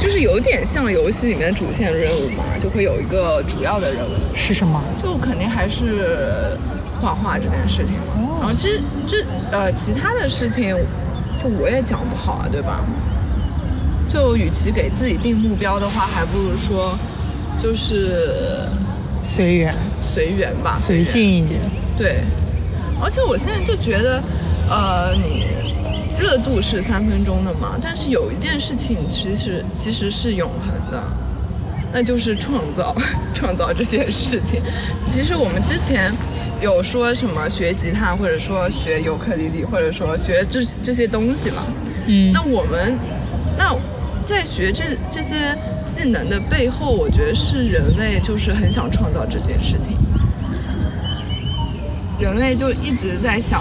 [0.03, 4.83] 就是有点像游戏里面主线任务嘛，就会有一个主要的任务是什么？
[5.01, 6.59] 就肯定还是
[7.01, 7.95] 画画这件事情。
[8.41, 10.77] 然后这这呃其他的事情，
[11.41, 12.85] 就我也讲不好啊，对吧？
[14.15, 16.97] 就与其给自己定目标的话，还不如说
[17.59, 18.69] 就是
[19.25, 21.61] 随缘，随缘吧，随性一点。
[21.97, 22.21] 对，
[23.03, 24.23] 而且我现在就觉得，
[24.71, 25.45] 呃，你。
[26.17, 31.03] 热度是三分钟的嘛，但是有一件事情其实其实是永恒的，
[31.93, 32.95] 那就是创造
[33.35, 34.63] 创造这件事情。
[35.05, 36.15] 其实我们之前
[36.63, 41.65] 有说什么学吉他，或者说学尤克里里，或者说学这这些东西嘛。
[42.07, 42.31] 嗯。
[42.33, 42.97] 那我们
[43.59, 43.77] 那
[44.27, 45.57] 在学这这些
[45.87, 49.97] 技能的背后，我觉得是人类就是很想创造这件事情，
[52.19, 53.61] 人类就一直在想。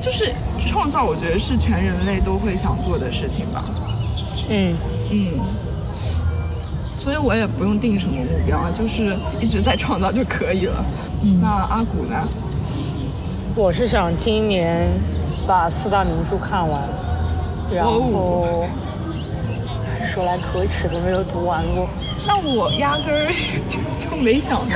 [0.00, 3.64] 就是创造，我觉得是全人类都会想做的事情吧。
[4.50, 4.76] 嗯
[5.10, 5.40] 嗯，
[6.94, 10.84] 所以我也不用定什么目标啊，就是一直在创造就可以了。
[11.22, 12.16] 嗯，那阿古呢？
[13.54, 14.90] 我是想今年
[15.46, 16.82] 把四大名著看完，
[17.72, 18.66] 然后
[20.06, 21.88] 说来可耻都没有读完过。
[22.26, 23.32] 那我压根儿
[23.68, 24.74] 就就没想读。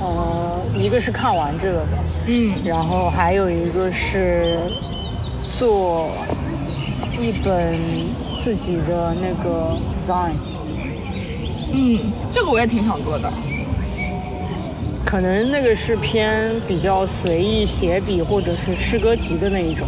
[0.02, 1.98] 呃，一个是看完这个的。
[2.26, 4.58] 嗯，然后还有一个是
[5.56, 6.10] 做
[7.20, 7.78] 一本
[8.36, 10.32] 自己的那个 design。
[11.72, 13.32] 嗯，这个我也挺想做的。
[15.04, 19.86] 可能那个是偏比较随意写笔或者是诗歌集的那一种。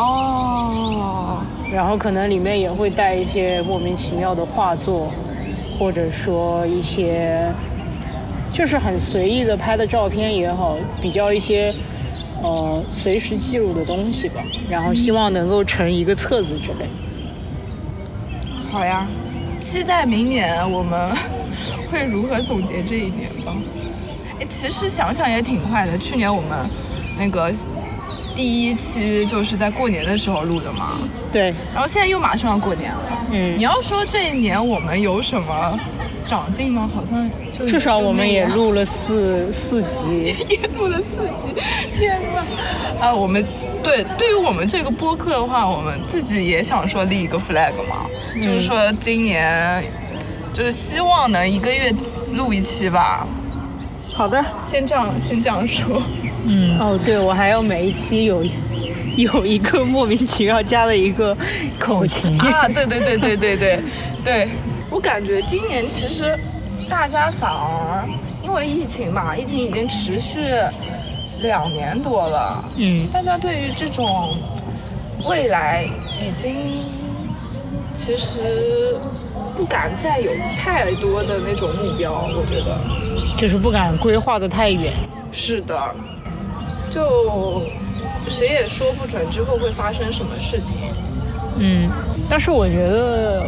[0.00, 1.42] 哦。
[1.72, 5.12] 然后可能里面也会带一些莫名其妙的画作，
[5.78, 7.52] 或者说一些。
[8.52, 11.72] 就是很随意的拍的照片也好，比较一些
[12.42, 16.88] 呃随时记录的东西吧，然后希望能够成一个册子之类。
[18.68, 19.06] 好呀，
[19.60, 21.12] 期待明年我们
[21.92, 23.54] 会如何总结这一年吧。
[24.40, 26.68] 哎，其实想想也挺快的，去年我们
[27.16, 27.52] 那个
[28.34, 30.92] 第一期就是在过年的时候录的嘛。
[31.32, 31.54] 对。
[31.72, 33.26] 然后现在又马上要过年了。
[33.30, 33.56] 嗯。
[33.56, 35.78] 你要说这一年我们有什么？
[36.26, 36.88] 长进吗？
[36.94, 37.28] 好像
[37.66, 41.52] 至少我们也录了四四集， 也录了四集。
[41.92, 42.20] 天
[43.00, 43.08] 哪！
[43.08, 43.44] 啊，我们
[43.82, 48.06] 对对于我们这个播客的话，我们自己也想说立一个 flag 嘛，
[48.40, 49.82] 就是说今年
[50.52, 51.92] 就是希望能一个月
[52.34, 53.26] 录一期吧。
[54.14, 56.00] 好的，先这样，先这样说。
[56.44, 58.44] 嗯，哦，对，我还要每一期有
[59.16, 61.36] 有一个莫名其妙加了一个
[61.78, 63.82] 口琴啊， 对对对对对对
[64.24, 64.48] 对，
[64.90, 66.38] 我感觉今年其实
[66.88, 68.08] 大家反而
[68.42, 70.38] 因为疫情嘛，疫情已经持续
[71.40, 74.36] 两年多了，嗯，大家对于这种
[75.24, 75.84] 未来
[76.20, 76.54] 已经
[77.92, 78.96] 其实
[79.56, 82.78] 不敢再有太多的那种目标，我觉得。
[83.36, 84.92] 就是不敢规划的太远。
[85.32, 85.94] 是的，
[86.90, 87.62] 就
[88.28, 90.76] 谁也说不准之后会发生什么事情。
[91.58, 91.90] 嗯，
[92.28, 93.44] 但是我觉得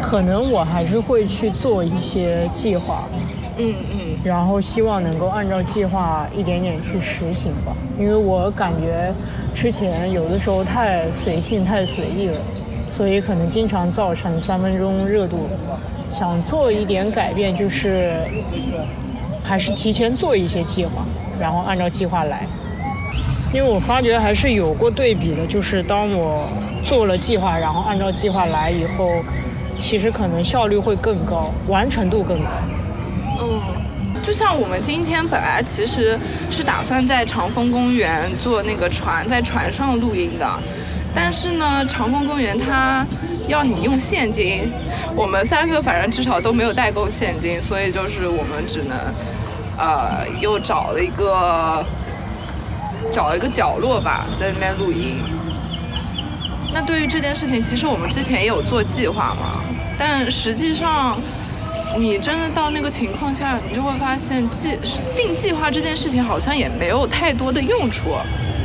[0.00, 3.08] 可能我还是会去做一些计划，
[3.56, 7.74] 嗯嗯，然后希望能够按照计划一点点去实行吧。
[7.98, 9.12] 因为我感觉
[9.54, 12.38] 之前有的时候太随性、太随意了，
[12.90, 15.48] 所以可能经常造成三分钟热度。
[16.10, 18.12] 想做一点改变，就是
[19.42, 21.06] 还是提前做一些计划，
[21.38, 22.46] 然后按照计划来。
[23.52, 26.48] 因为我发觉还是有过对比的，就是当我
[26.82, 29.22] 做了计划，然后按照计划来以后，
[29.78, 32.50] 其实可能效率会更高，完成度更高。
[33.40, 33.60] 嗯，
[34.22, 36.18] 就像我们今天本来其实
[36.50, 40.48] 是打算在长风公园坐那个船，在船上录音的，
[41.14, 43.06] 但是呢，长风公园它
[43.48, 44.72] 要你用现金，
[45.14, 48.96] 我们三个反正至少都没有带够现金，所以就是我们只能，
[49.78, 51.84] 呃，又找了一个
[53.10, 55.16] 找一个角落吧，在那边录音。
[56.74, 59.62] 那对于这件事情，其实我们之前也有做计划嘛，
[59.98, 61.20] 但实际上，
[61.98, 64.78] 你真的到那个情况下，你就会发现计
[65.16, 68.08] 定计划这件事情好像也没有太多的用处。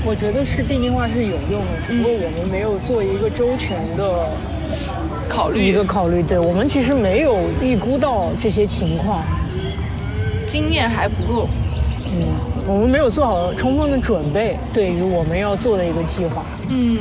[0.05, 4.29] 我觉得是定计划是有用的，只不过我们没有做一个周全的
[5.27, 6.23] 考虑一个考虑。
[6.23, 9.21] 对我们其实没有预估到这些情况，
[10.47, 11.47] 经验还不够。
[12.09, 12.25] 嗯，
[12.65, 16.43] 我们没有做好充分的准备，对于我们要做的一个计划。
[16.69, 16.97] 嗯，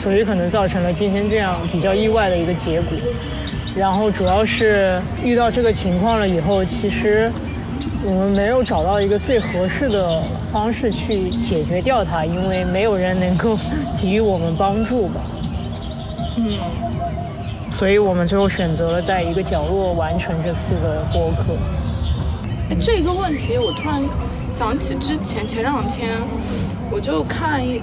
[0.00, 2.98] 所以可能造成了今天这样比较意外的一个结果。
[3.76, 7.30] 然后主要是遇到这个情况了以后，其实
[8.04, 13.56] 我们没有找到一个最合适的方式去解决掉它，因为没有人能够
[13.96, 15.20] 给予我们帮助吧。
[16.36, 16.58] 嗯，
[17.70, 21.56] 所以我们最后选择了在一个角落完成这次的播客。
[22.72, 24.02] 哎，这个问题我突然
[24.50, 26.16] 想起之前前两天
[26.90, 27.82] 我就看一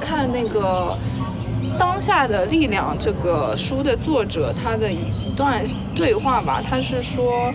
[0.00, 0.96] 看那个。
[1.78, 7.50] 当下的力量这个书的作者他的一段对话吧，他是说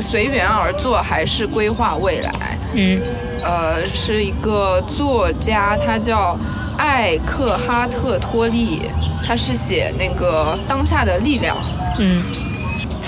[0.00, 2.58] 随缘而做还是规划未来？
[2.74, 3.02] 嗯，
[3.42, 6.38] 呃，是一个作家，他叫
[6.78, 8.80] 艾克哈特托利，
[9.26, 11.58] 他是写那个当下的力量。
[11.98, 12.22] 嗯，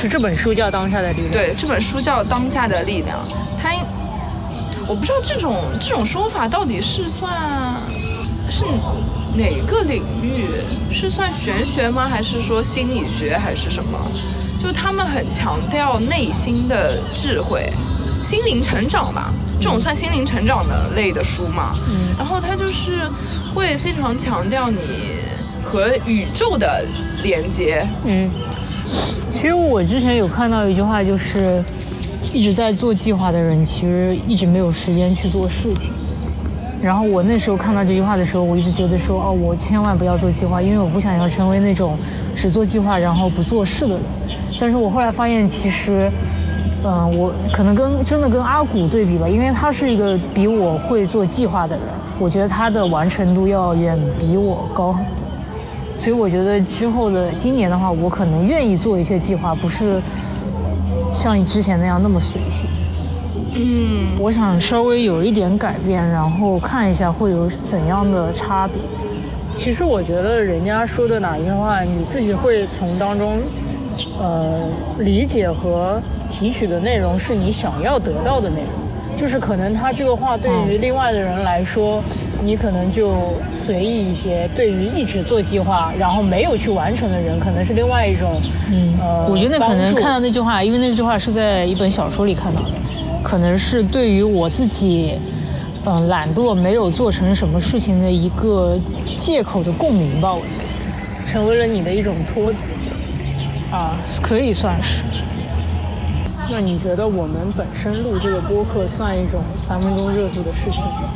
[0.00, 1.30] 是这本书叫《当下的力量》。
[1.32, 3.18] 对，这本书叫《当下的力量》。
[3.60, 3.72] 它，
[4.86, 7.36] 我不知道这种这种说法到底是算
[8.48, 8.64] 是。
[9.34, 10.48] 哪个领域
[10.90, 12.08] 是算玄学吗？
[12.08, 14.10] 还是说心理学，还是什么？
[14.58, 17.70] 就他们很强调内心的智慧、
[18.20, 21.72] 心灵成长吧，这种算心灵成长的类的书嘛。
[21.88, 22.16] 嗯。
[22.16, 23.08] 然后它就是
[23.54, 24.80] 会非常强调你
[25.62, 26.84] 和宇宙的
[27.22, 27.86] 连接。
[28.04, 28.28] 嗯。
[29.30, 31.62] 其实我之前有看到一句话，就是
[32.32, 35.92] 一直在做计划的人，其实一直没有时间去做事情。
[36.82, 41.96] 然后我那时候看到这句话的时候，我一直觉得说，哦，我千万不要做计划，因为我不想要成为那种
[42.34, 44.02] 只做计划然后不做事的人。
[44.60, 46.10] 但是我后来发现，其实，
[46.84, 51.86] 嗯，我可能跟真的跟阿古对比吧，因为他是一个比我会做计划的人，
[52.18, 54.96] 我觉得他的完成度要远比我高。
[56.08, 60.00] 所以我觉得之后的今年的话，我可能愿意做一些计划，不是
[61.12, 62.66] 像之前那样那么随性。
[63.54, 68.80] 嗯，我想稍微有一点改变，然后看一下会有怎样的差别。
[69.54, 73.42] 其实我觉得人家说的哪一句话，你自己会从当中，
[74.18, 74.62] 呃，
[75.00, 76.00] 理解和
[76.30, 78.88] 提取的内容是你想要得到的内容。
[79.14, 82.02] 就是可能他这个话对于另外的人来说，
[82.42, 88.40] 你可能就随意一些；对于一直做计划然后没有去完成的人，可能是另外一种。
[88.70, 92.70] 嗯，呃，我觉得可能看到那句话，因为那句话是在一本小说里看到的。
[93.22, 95.18] 可能是对于我自己，
[95.84, 98.78] 嗯，懒惰没有做成什么事情的一个
[99.16, 102.76] 借口的共鸣吧，我觉得，成为了你的一种托词，
[103.72, 105.02] 啊，可以算是。
[106.50, 111.12] 那你觉得我们本身录这个播客算一种三分钟热度的事情吗？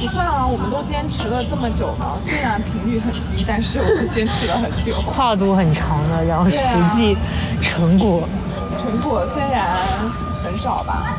[0.00, 4.94] 不算啊，我们都坚持了这么久了，虽然频率很低，但是我们坚持了很久。
[5.02, 7.14] 跨度很长的，然后实际
[7.60, 8.26] 成果，
[8.78, 9.76] 成果虽然
[10.42, 11.18] 很少吧，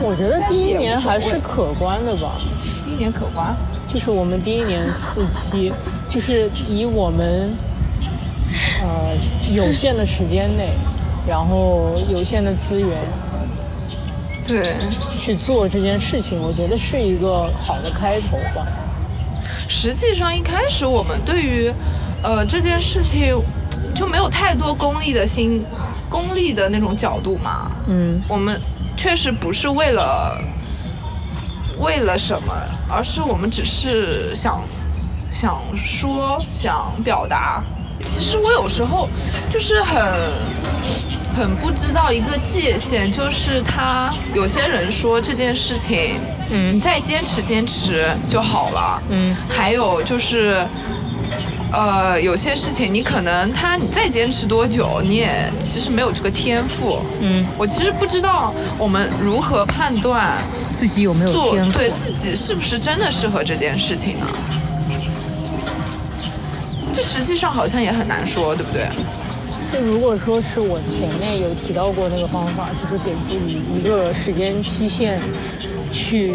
[0.00, 2.40] 我觉得第一年还是可观的吧。
[2.82, 3.54] 第一年可观。
[3.88, 5.72] 就是我们第一年四期，
[6.08, 7.54] 就是以我们
[8.80, 9.14] 呃
[9.52, 10.72] 有限的时间内，
[11.28, 12.98] 然后有限的资源
[14.46, 14.74] 对，
[15.18, 18.66] 去做这件事情，我觉得是一个好的开头吧。
[19.68, 21.72] 实际上一开始我们对于
[22.22, 23.36] 呃这件事情
[23.94, 25.64] 就没有太多功利的心，
[26.08, 27.70] 功利的那种角度嘛。
[27.88, 28.60] 嗯，我们
[28.96, 30.40] 确实不是为了
[31.78, 32.54] 为了什么，
[32.88, 34.62] 而是我们只是想
[35.30, 37.62] 想说，想表达。
[38.02, 39.08] 其实我有时候
[39.50, 39.98] 就是很
[41.36, 46.16] 很不知道一个界限，就是他有些人说这件事情，
[46.50, 50.66] 嗯你再坚持坚持就好了，嗯，还有就是。
[51.72, 57.00] 呃，有些事情你可能他你再坚持多久，你也其实没有这个天赋。
[57.20, 60.32] 嗯，我其实不知道我们如何判断
[60.72, 61.56] 自己有没有做？
[61.72, 64.26] 对自己是不是真的适合这件事情呢？
[66.94, 68.88] 这实际上好像也很难说，对不对？
[69.72, 75.20] 就如果说是我前面有提到过那个方法，就是给自己一个时间期限
[75.92, 76.34] 去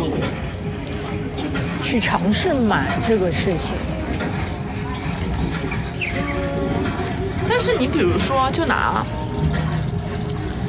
[1.84, 3.74] 去尝试买这个事情。
[7.50, 9.04] 但是你比如说，就拿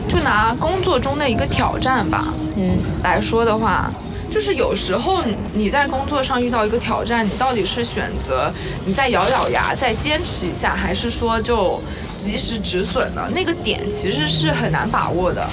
[0.09, 3.91] 就拿工作中的一个挑战吧，嗯，来说的话，
[4.31, 8.53] 就是有时候你在工作上遇到一个挑战，你到底是选择
[8.85, 11.81] 你再咬咬牙再坚持一下，还是说就
[12.23, 13.29] 及时止损的？
[13.35, 15.45] 那个点其实是很难把握的。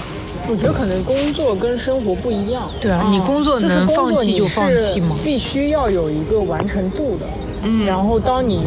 [0.48, 2.70] 我觉得可能工作跟生活不一样。
[2.80, 5.16] 对啊，嗯你工作能放弃就放弃是吗？
[5.24, 7.26] 必须要有一个完成度的。
[7.64, 8.64] 嗯然后当你，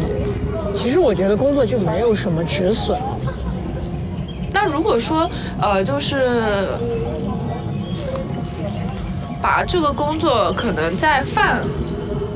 [0.75, 3.17] 其实我觉得工作就没有什么止损了。
[4.51, 5.29] 那如果说
[5.59, 6.67] 呃，就是
[9.41, 11.61] 把这个工作可能在泛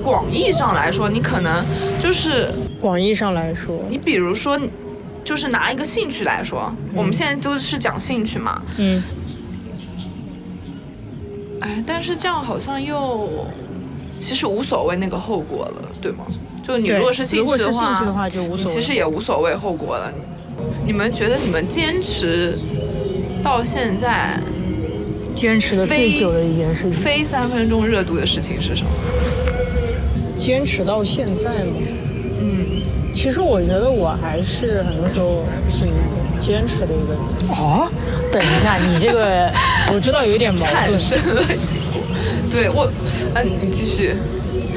[0.03, 1.63] 广义上来说，你可能
[1.99, 2.49] 就是
[2.81, 4.59] 广义上来说，你比如说，
[5.27, 9.03] 就是拿一个兴趣来说，我们现在都是讲兴趣嘛，嗯，
[11.59, 13.29] 哎，但是这样好像又
[14.17, 16.25] 其实无所谓那个后果了，对吗？
[16.65, 20.09] 就你如果是兴趣的话，的话就无所谓你其实也无所谓后果了。
[20.85, 22.57] 你们觉得你们坚持
[23.43, 24.41] 到现在
[25.35, 28.89] 坚持的最久的一件事情，非三分钟热度的事情是什么？
[30.39, 32.06] 坚持到现在嘛，嗯，
[33.17, 35.91] 其实我觉得我还是很多时候挺
[36.39, 37.49] 坚持的一个人。
[37.49, 37.89] 哦，
[38.31, 39.51] 等一下，你这个
[39.91, 41.41] 我知道有点矛产盾， 生了，
[42.51, 42.87] 对我，
[43.33, 44.15] 嗯、你继续，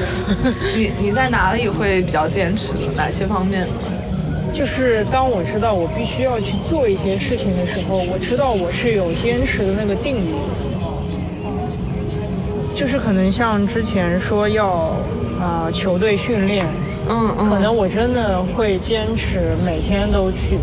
[0.75, 2.73] 你你在哪里会比较坚持？
[2.95, 3.73] 哪些方面呢？
[4.51, 10.33] 就是当我知道我必须要去做一些事情的时候，我知道我是有坚持的那个定力。
[12.73, 14.67] 就是可能像之前说要
[15.39, 16.65] 啊、呃球队训练，
[17.09, 20.57] 嗯嗯，可能我真的会坚持每天都去。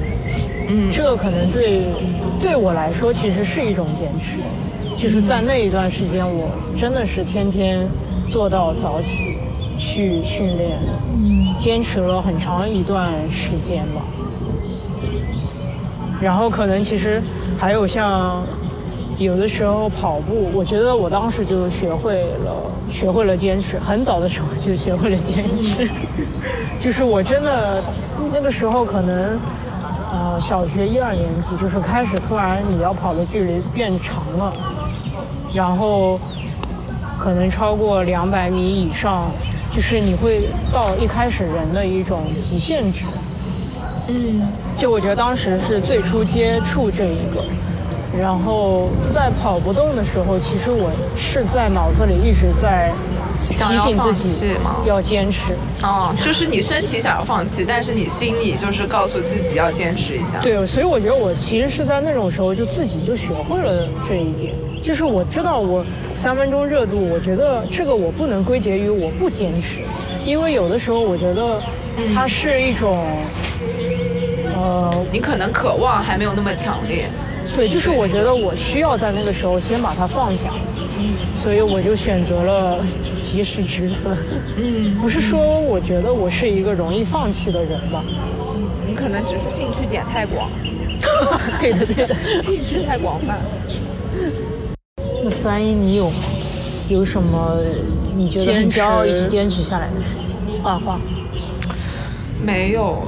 [0.69, 0.91] 嗯。
[0.93, 1.83] 这个可能对
[2.41, 4.39] 对我来说其实是一种坚持，
[4.97, 7.87] 就是在那一段时间，我真的是天天
[8.29, 9.39] 做到早起
[9.79, 10.79] 去训练，
[11.13, 14.03] 嗯，坚持了很长一段时间吧。
[16.21, 17.23] 然后可能其实
[17.57, 18.43] 还有像
[19.19, 25.89] 有的时候跑步，我觉得我当时就学会了学会了坚持，很早的时候就学会了坚持，
[26.81, 27.83] 就是我真的
[28.33, 29.39] 那个时候可能。
[30.11, 34.51] 呃，小学一二年级就是开始突然你要跑的距离变长了，
[35.53, 36.19] 然后
[37.19, 39.31] 可能超过两百米以上，
[39.71, 43.05] 就是你会到一开始人的一种极限值。
[44.09, 44.49] 嗯
[44.79, 47.45] 就我觉得当时是最初接触这一个，
[48.19, 53.08] 然后在跑不动的时候，其实我是在脑子里一直在提
[53.51, 55.55] 想要放醒自己弃吗要坚持。
[55.83, 60.39] 哦，就是你身体想要放弃，但是你心里就是告诉自己要坚持一下。
[60.43, 65.85] 对，所以我觉得我其实是在那种时候就自己就学会了这一点，就是我知道我
[66.15, 69.81] 三分钟热度，我觉得这个我不能归结于我不坚持，
[70.25, 71.61] 因为有的时候我觉得
[72.15, 73.07] 它是一种，
[74.55, 77.09] 呃，你可能渴望还没有那么强烈。
[77.57, 80.53] 对，就是我觉得我需要在那个时候先把它放下，
[81.41, 82.85] 所以我就选择了
[83.19, 84.17] 及时止损。
[84.57, 88.05] 嗯，不是说我觉得我是一个容易放弃的人吧？
[88.87, 90.51] 你可能只是兴趣点太广，
[91.61, 92.15] 对的，对的。
[92.41, 93.39] 兴趣太广泛。
[95.23, 96.17] 那三一你有吗？
[96.89, 97.59] 有什么
[98.17, 100.37] 你觉得很骄傲一直坚持下来的事情？
[100.63, 100.99] 画画。
[102.45, 103.03] 没有，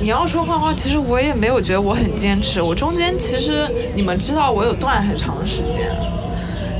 [0.00, 2.62] 你要说画画，其实我也没有觉得我很坚持。
[2.62, 5.90] 我中间其实你们知道，我有断很长时间，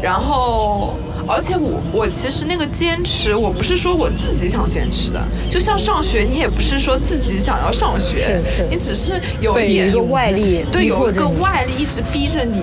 [0.05, 0.93] 然后
[1.27, 5.19] 而且我我其实那个坚持，我不是说我自己想坚持的，
[5.51, 8.67] 就像上学，你也不是说自己想要上学，是是。
[8.71, 9.91] 你只是有一点
[10.71, 12.61] 对，有一个外力一直逼着你，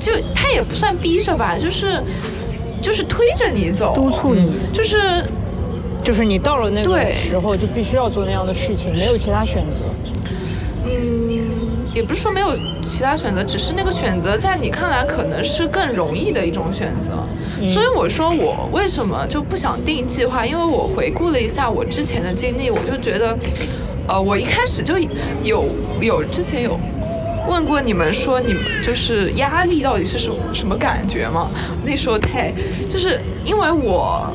[0.00, 2.02] 就他也不算逼着吧，就是
[2.80, 5.22] 就是推着你走，督促你，就是
[6.02, 9.80] 就是你到了那个时候就必须要做那样的事情，没有其他选择。
[10.86, 11.21] 嗯，
[11.94, 12.48] 也不是说没有
[12.88, 17.26] 其他选择，只是那个选择在你看来可能是更容易的一种选择。
[17.72, 23.38] 所以我说我为什么就不想定计划，因为我回顾了一下我之前的经历，我就觉得，
[24.08, 24.94] 呃，我一开始就
[25.42, 25.64] 有
[26.00, 26.78] 有之前有。
[27.48, 31.50] 问过你们说你们就是压力到底是什么什么感觉吗？
[31.84, 32.52] 那时候太
[32.88, 34.32] 就是因为我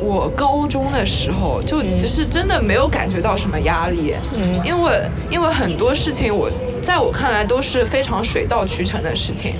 [0.00, 4.60] 我高中的时候就其实真的没有感觉到什么压力，嗯。
[4.64, 6.50] 因为因为很多事情我
[6.82, 9.54] 在我看来都是非常水到渠成的事情。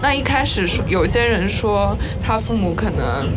[0.00, 3.28] 那一开始说有些人说他父母可能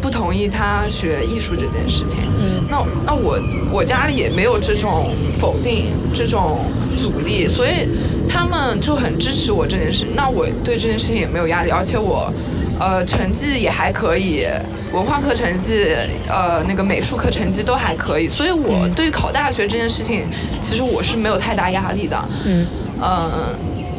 [0.00, 2.64] 不同意他学艺术这件事情，嗯。
[2.68, 3.40] 那那我
[3.72, 6.66] 我家里也没有这种否定这种
[6.96, 7.88] 阻力，所以
[8.34, 10.04] 他们就很支持我这件事。
[10.16, 12.32] 那我对这件事情也没有压力，而且我
[12.80, 14.44] 呃成绩也还可以，
[14.92, 15.94] 文化课成绩
[16.28, 20.26] 呃那个美术课成绩都还可以，所以我对于考大学这件事情，
[20.60, 22.28] 其实我是没有太大压力的。
[22.44, 22.66] 嗯
[23.00, 23.30] 嗯，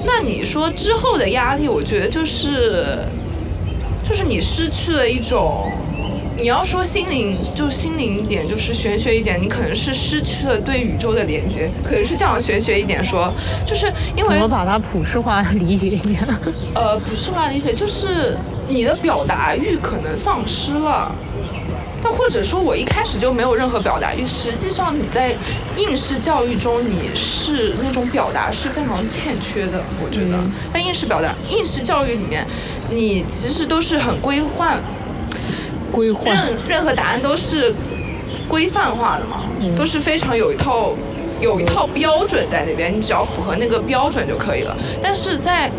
[0.03, 2.99] 那你说之后的压力，我觉得就是，
[4.03, 5.71] 就是你失去了一种，
[6.38, 13.33] 你要说心灵，就心灵一点，就是玄学一点，你可能是失去了对宇宙的连接，可能是这样玄学一点说，
[13.65, 16.27] 就是因为怎么把它普世化理解一下？
[16.75, 21.13] 呃，普世化理解，就是你的表达欲可能丧失了。
[22.03, 24.23] 那或者说，我一开始就没有任何表达欲。
[24.23, 25.36] 实际上，你在
[25.75, 29.81] 应试教育中，你是那种表达是非常欠缺的。
[30.03, 30.38] 我觉得，
[30.71, 32.45] 在应试表达、应试教育里面，
[32.91, 34.79] 你其实都是很规范，
[35.95, 36.37] 规划任
[36.67, 37.73] 任何答案都是
[38.49, 39.45] 规范化的嘛，
[39.77, 40.93] 都是非常有一套
[41.39, 44.75] 有一套标准在那边，你只要符合那个标准就可以了。
[45.01, 45.71] 但是在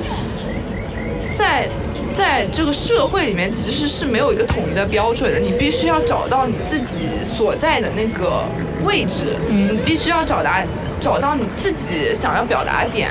[1.26, 1.68] 在
[2.14, 8.42] 在这个社会里面，其实是没有一个统一的标准的，你必须要找到你自己所在的那个
[8.84, 10.64] 位置，你必须要找达
[10.98, 13.10] 找到你自己想要表达的点，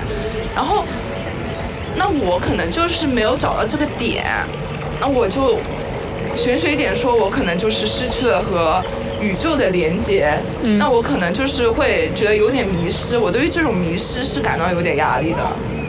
[0.56, 0.84] 然后。
[1.98, 4.26] 那我可能就是没有找到这个点，
[5.00, 5.58] 那我就
[6.36, 8.84] 玄学一点说，我可能就是失去了和
[9.22, 10.38] 宇宙的连接，
[10.78, 13.18] 那我可能就是会觉得有点迷失。
[13.18, 15.40] 我对于这种迷失是感到有点压力的。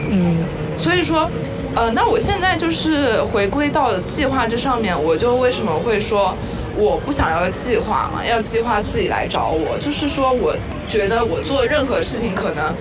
[0.09, 0.37] 嗯
[0.75, 1.29] 所以说，
[1.75, 6.33] 呃，那我现在就是回归到计划这上面，我就为什么会说
[6.75, 10.55] 我不想要计划嘛，要计划自己来找我，就是说我
[10.87, 12.73] 觉得我做任何事情可能。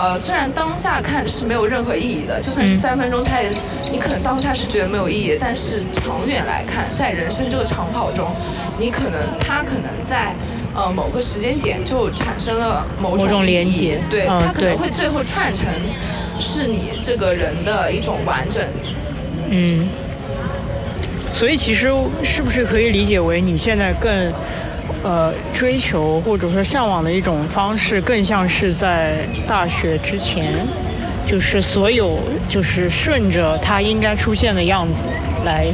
[0.00, 3.50] 呃，虽然当下看是没有任何意义的，就算是三分钟，它也
[3.92, 8.34] 你可能当下是觉得没有意义，但是长远来看，在人生这个长跑中，
[8.78, 10.34] 你可能它可能在
[10.74, 15.66] 呃某个时间点就产生了某某种连接对，嗯它可能会最后串成
[16.38, 18.64] 是你这个人的一种完整。
[19.50, 19.86] 嗯。
[21.30, 21.92] 所以其实
[22.24, 24.10] 是不是可以理解为你现在更
[25.02, 30.54] 呃追求或者说向往的一种方式，更像是在大学之前，
[31.26, 32.18] 就是所有
[32.48, 35.04] 就是顺着它应该出现的样子
[35.44, 35.66] 来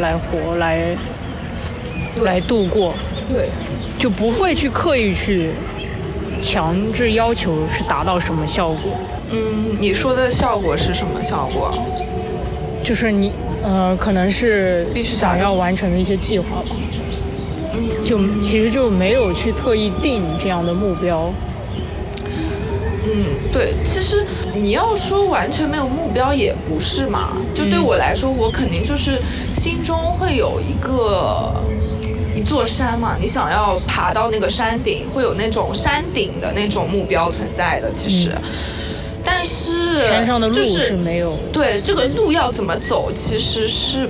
[0.00, 0.96] 来活来
[2.22, 2.94] 来度过，
[3.28, 3.48] 对，
[3.98, 5.50] 就不会去刻意去
[6.40, 8.92] 强制要求是达到什么效果。
[9.30, 11.76] 嗯，你说的效果是什么效果？
[12.82, 13.32] 就是你
[13.62, 16.74] 呃，可能是必须想要完成的一些计划吧。
[18.12, 21.32] 就其实就没有去特意定这样的目标。
[23.04, 24.22] 嗯，对，其实
[24.54, 27.30] 你要说完全没有目标也不是嘛。
[27.54, 29.18] 就对我来说，我肯定就是
[29.54, 31.54] 心中会有一个
[32.34, 37.90] 一座山嘛，你想要爬到那个山顶，会有那种山顶的那种目标存在的。
[37.90, 38.30] 其实，
[39.24, 44.06] 但是山上的路就是没有，对这个路要怎么走，其实是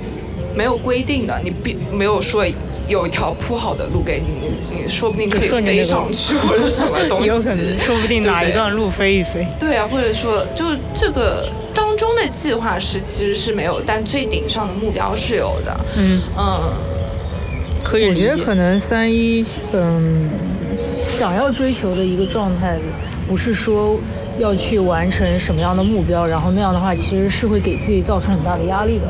[0.53, 2.45] 没有规定的，你并没有说
[2.87, 9.47] 有一条铺好的路给你，你你说不定可以飞上去 或者什么东西，有可能说不定哪一段路飞一飞。
[9.59, 15.79] 对啊，或者说就这个当中的计划是其实是没有，但最顶上的目标是有的。
[15.97, 16.73] 嗯，嗯，
[17.83, 18.27] 可以理解。
[18.27, 20.29] 我觉得可能三一，嗯，
[20.77, 22.77] 想要追求的一个状态，
[23.27, 23.97] 不是说
[24.37, 29.05] 要去完成什么样的目标，然后那样的话其实是会给自己造成很大的压力的。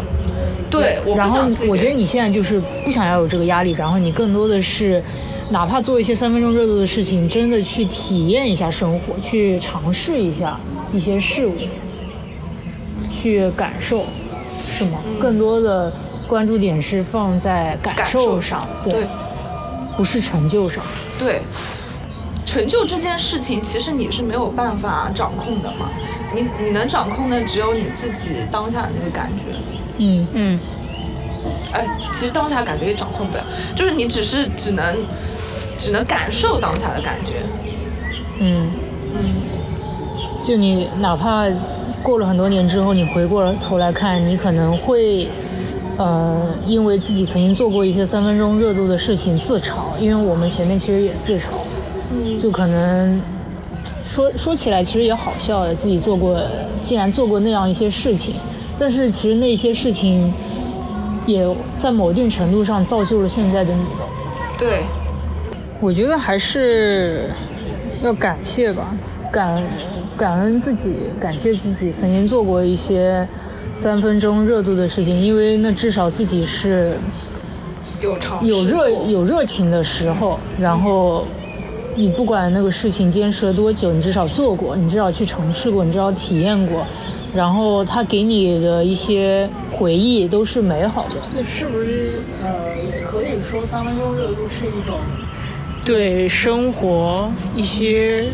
[0.79, 5.03] 对，我然后我觉得你现在就是不想要有这个压力，然后你更多的是，
[5.51, 10.59] 哪怕做一些三分钟热度的事情，真的去体验一下生活，去尝试一下
[10.91, 11.55] 一些事物，
[13.11, 14.05] 去感受，
[14.67, 14.99] 是吗？
[15.19, 15.93] 更多的
[16.27, 19.07] 关注点是放在感受上上，，对
[19.95, 20.83] 不是成就上。
[21.19, 21.41] 对。
[22.45, 25.89] 成就这件事情，其实你是没有办法掌控的嘛。
[26.35, 29.55] 你你能掌控的只有你自己当下的那个感觉。
[29.97, 30.27] 嗯。
[30.33, 30.59] 嗯，
[31.71, 34.95] 哎，其实当下感觉也掌控不了，就是你只是只能
[35.77, 37.33] 只能感受当下的感觉。
[38.39, 38.71] 嗯，
[39.13, 39.23] 嗯，
[40.43, 41.45] 就你哪怕
[42.01, 45.27] 过了很多年之后，你回过头来看，你可能会，
[45.97, 51.43] 呃，因为自己曾经做过一些三分钟热度的事情自嘲，因为我们前面其实也自嘲，
[52.11, 52.39] 嗯。
[52.39, 53.21] 就可能
[54.05, 56.41] 说说起来其实也好笑的，自己做过，
[56.81, 58.35] 竟然做过那样一些事情，
[58.77, 60.33] 但是其实那些事情
[61.25, 64.05] 也在某一定程度上造就了现在的你的。
[64.57, 64.83] 对，
[65.79, 67.29] 我觉得还是
[68.01, 68.95] 要感谢吧，
[69.31, 69.63] 感
[70.17, 73.27] 感恩自己，感谢自己曾经做过一些
[73.73, 76.95] 三分钟热度的事情，因为那至少自己是
[78.01, 81.25] 有尝有热有热情的时候，然后
[81.95, 86.85] 你不管那个事情坚持了多久，你至少做过，你至少去尝试过，你至少体验过，
[87.35, 91.15] 然后他给你的一些回忆都是美好的。
[91.33, 94.99] 那是不是呃，也可以说三分钟热度是一种
[95.83, 98.25] 对生活一些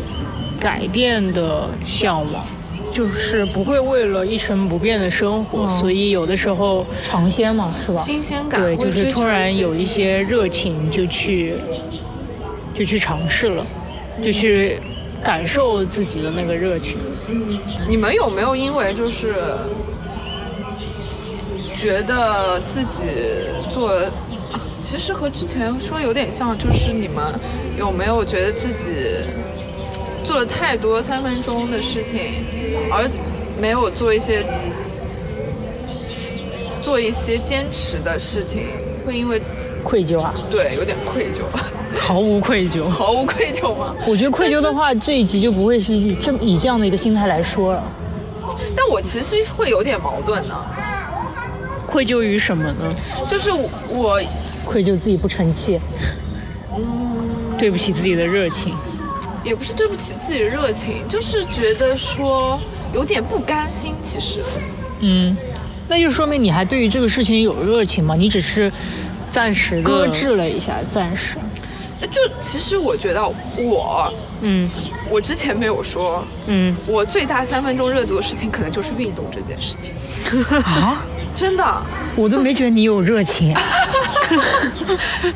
[0.60, 2.44] 改变的向往，
[2.92, 7.98] 就是不会为了一成不变的生活，所以有的时候尝鲜嘛，是吧？
[7.98, 11.54] 新鲜感，对，就是突然有一些热情，就去
[12.74, 13.66] 就去尝试了，
[14.22, 14.78] 就去
[15.24, 16.98] 感受自己的那个热情。
[17.32, 17.58] 嗯
[17.88, 19.34] 你们有没有因为就是
[21.76, 23.10] 觉得自己
[23.70, 24.00] 做，
[24.82, 27.24] 其实和之前说有点像，就是你们
[27.78, 29.24] 有没有觉得自己
[30.24, 32.44] 做了太多三分钟的事情，
[32.90, 33.08] 而
[33.60, 34.44] 没有做一些
[36.82, 38.64] 做一些坚持的事情，
[39.06, 39.40] 会因为
[39.80, 40.34] 愧疚啊。
[40.50, 41.40] 对有点愧疚，
[41.98, 42.88] 毫无愧疚。
[42.90, 43.94] 毫无愧疚吗？
[44.06, 47.82] 我觉得愧疚的话，这一集就不会是以这么以这样的一个心态来说了。
[48.76, 50.54] 但我其实会有点矛盾呢，
[51.86, 52.94] 愧疚于什么呢？
[53.28, 53.50] 就是
[53.88, 54.20] 我
[54.64, 55.80] 愧疚自己不成器，
[56.74, 57.28] 嗯
[57.58, 58.74] 对不起自己的热情。
[59.42, 62.60] 也不是对不起自己的热情，就是觉得说
[62.92, 63.94] 有点不甘心。
[64.02, 64.42] 其实，
[65.00, 65.34] 嗯，
[65.88, 68.14] 那就说明你还对于这个事情有热情吗？
[68.14, 68.70] 你只是
[69.30, 71.38] 暂时搁置了一下，暂时。
[72.10, 73.22] 就其实我觉得
[73.58, 74.68] 我，嗯。
[75.10, 76.74] 我之前没有说，嗯。
[76.86, 79.94] 我最大三分钟热度的事情可能就是运动这件事情，
[80.62, 81.04] 啊，
[81.34, 81.82] 真的，
[82.16, 83.54] 我都没觉得你有热情。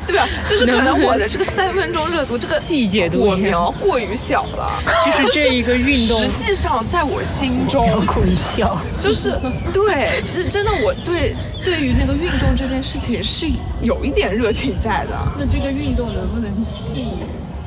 [0.07, 0.25] 对吧？
[0.47, 4.71] 就是可能我的这个三分钟热度这个细节都火苗过于小了，
[5.05, 8.79] 就是这一个运动实际上在我心中，过于小。
[8.97, 9.37] 就是
[9.73, 13.47] 对，是真的，我对对于那个运动这件事情是
[13.81, 15.17] 有一点热情在的。
[15.37, 17.05] 那这个运动能不能细？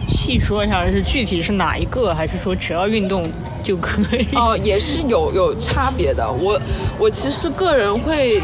[0.08, 3.28] 细说一下，是具体是哪一个，还是说只要运动
[3.62, 4.26] 就可以？
[4.34, 6.28] 哦，也是有有差别的。
[6.30, 6.58] 我
[6.98, 8.40] 我其实个人会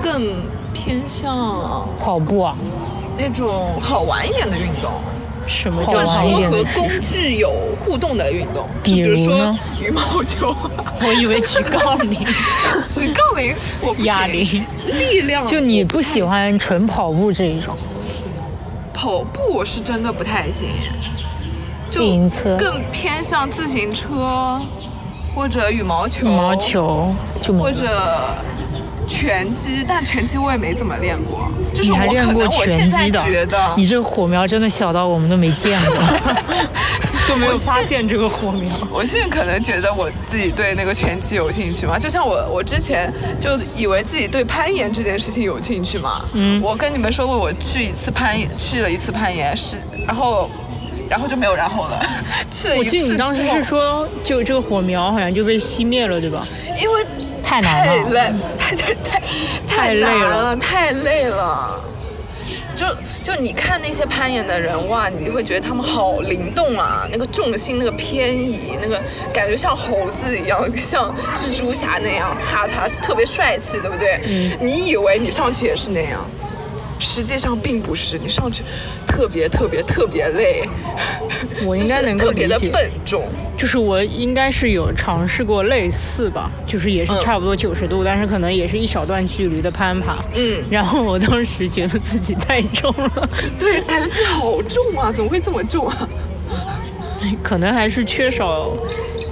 [0.00, 0.36] 更
[0.72, 2.56] 偏向跑步啊，
[3.18, 4.90] 那种好玩一点的运动，
[5.46, 10.54] 什么叫好好玩一点的说和工具有互动的运动，就比如说呢羽毛球、
[11.04, 12.24] 我以为举杠铃、
[12.86, 14.64] 举杠铃，我不哑铃。
[14.86, 17.76] 力量就你不喜欢纯跑步这一种，
[19.02, 20.68] 跑步，我是真的不太行，
[21.90, 22.02] 就
[22.56, 24.60] 更偏向自行车
[25.34, 27.52] 或者羽毛球，羽毛球就。
[27.52, 28.36] 或者
[29.08, 33.24] 拳击，但拳击我也没怎么练过，就是你我可还练过能我拳现在击的？
[33.24, 35.96] 觉得，你这火苗真的小到我们都没见过。
[37.32, 38.70] 都没有发现这个火苗。
[38.92, 46.24] 我现在可能觉得我自己对那个拳击有兴趣嘛，就像我我之前就以为自己对攀岩这件事情有兴趣嘛。
[46.34, 46.60] 嗯。
[46.62, 50.50] 我跟你们说过，我去一次攀岩，去了一次攀岩，是然后
[51.08, 52.00] 然后就没有然后了。
[52.50, 56.46] 去了一次我记得你当时是说，就这个火苗好像就被熄灭了，对吧？
[56.80, 57.06] 因为
[57.42, 59.22] 太难了太累，太太太
[59.68, 61.84] 太累了，太累了。
[62.82, 69.00] 就就你看那些攀岩的人，哇，你会觉得他们好灵动啊，那个重心那个偏移，那个
[69.32, 74.20] 感觉像猴子一样，像蜘蛛侠那样，擦擦，特别帅气，对不对？
[74.60, 76.28] 你以为你上去也是那样，
[77.02, 78.62] 实际上并不是，你上去
[79.06, 80.66] 特别特别特别累，
[81.66, 83.24] 我应该能够特别的理解笨重。
[83.58, 90.24] 就是我应该是有尝试过类似吧，就是也是嗯差不多九十度，但是可能也是一小段距离的攀爬。
[90.34, 93.28] 嗯，然后我当时觉得自己太重了，
[93.58, 96.08] 对，感觉自己好重啊，怎么会这么重啊？
[97.42, 98.72] 可能还是缺少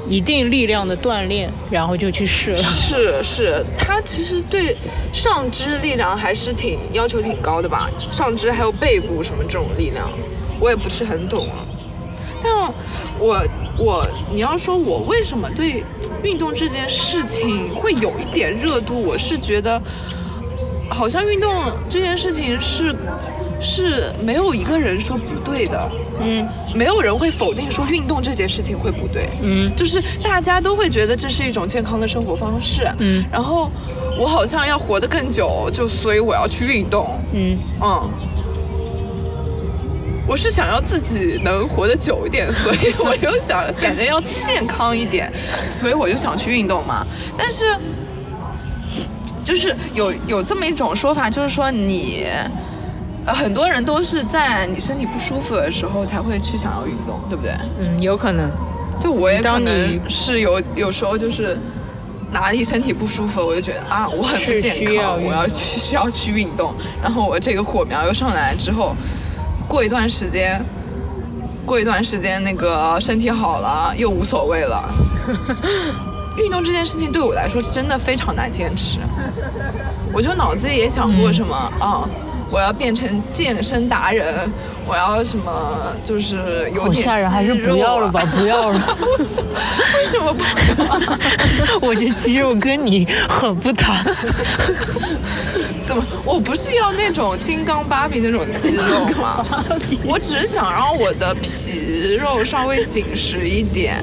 [0.08, 2.58] 一定力量的锻炼，然后就去试了。
[2.62, 4.76] 是是，他其实对
[5.12, 10.08] 上肢力量还是挺要求挺高的吧，上肢还有背部什么这种力量，
[10.58, 11.66] 我也不是很懂啊。
[12.42, 12.52] 但
[13.18, 13.42] 我
[13.76, 15.84] 我你要说我为什么对
[16.22, 19.80] 运动这件事情会有一点热度，我是觉得
[20.88, 22.94] 好像运动这件事情是
[23.60, 25.90] 是没有一个人说不对的，
[26.20, 26.48] 嗯。
[26.74, 29.70] 没有人会否定说运动这件事情会不对，嗯。
[29.74, 33.24] 就是大家都会觉得这是一种健康的生活方式，嗯。
[33.30, 33.70] 然后
[34.18, 38.10] 我好像要活得更久，就所以我要去运动，嗯，嗯，
[40.26, 45.32] 我是想要自己能活得久一点，所以我又想感觉要健康一点，
[45.70, 47.04] 所以我就想去运动嘛。
[47.36, 47.76] 但是，
[49.44, 52.26] 就是有有这么一种说法，就是说你。
[53.26, 57.52] 呃，很多人都是在你身体不舒服的时候才会去想要运动，对不对？
[57.78, 58.50] 嗯，有可能。
[58.98, 61.58] 就我也可当你能是有有时候就是
[62.32, 66.74] 哪里身体不舒服，我就觉得啊，我很不健康，要我要去需要去运动。
[67.02, 68.94] 然后我这个火苗又上来之后，
[69.68, 70.62] 过一段时间，
[71.66, 74.88] 过一段时间那个身体好了又无所谓了。
[76.36, 78.98] 运动这件事情对我来说真的非常难坚持，
[80.12, 82.08] 我就脑子里也想过什么啊。
[82.50, 84.50] 我要变成健身达人，
[84.86, 85.52] 我要什么
[86.04, 88.96] 就是有点好吓人，还是不要了吧， 不要了。
[89.18, 89.50] 为什么？
[89.98, 90.42] 为什么不
[90.82, 91.78] 要？
[91.88, 94.02] 我觉得肌肉跟你很不搭。
[95.86, 96.04] 怎么？
[96.24, 99.44] 我不是要那种金刚芭比那种肌肉吗？
[100.04, 103.96] 我只是想让我的皮肉稍微紧实一点。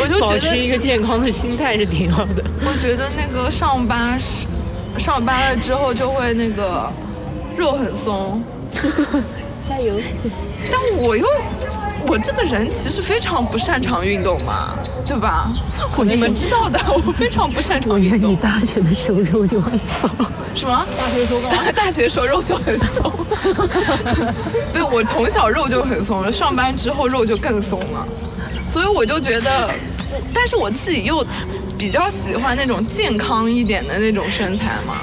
[0.00, 2.42] 我就保觉得，持一个健康的心态是挺好的。
[2.64, 4.46] 我觉得那个上班是
[4.98, 6.90] 上班了之后就会那个
[7.56, 8.42] 肉很松，
[9.68, 9.94] 加油！
[10.70, 11.26] 但我又。
[12.08, 15.50] 我这个人其实非常不擅长运动嘛，对吧？
[16.04, 18.36] 你们知道的，我非常不擅长运动你。
[18.36, 20.08] 大学的时候肉就很松。
[20.54, 20.86] 什么？
[20.96, 21.72] 大学时候？
[21.72, 23.12] 大学时候肉就很松，
[24.72, 28.06] 对我从小肉就很松了，上班之后肉就更松了，
[28.68, 29.68] 所以我就觉得，
[30.32, 31.26] 但是我自己又
[31.76, 34.94] 比较喜欢那种健康一点的那种身材嘛，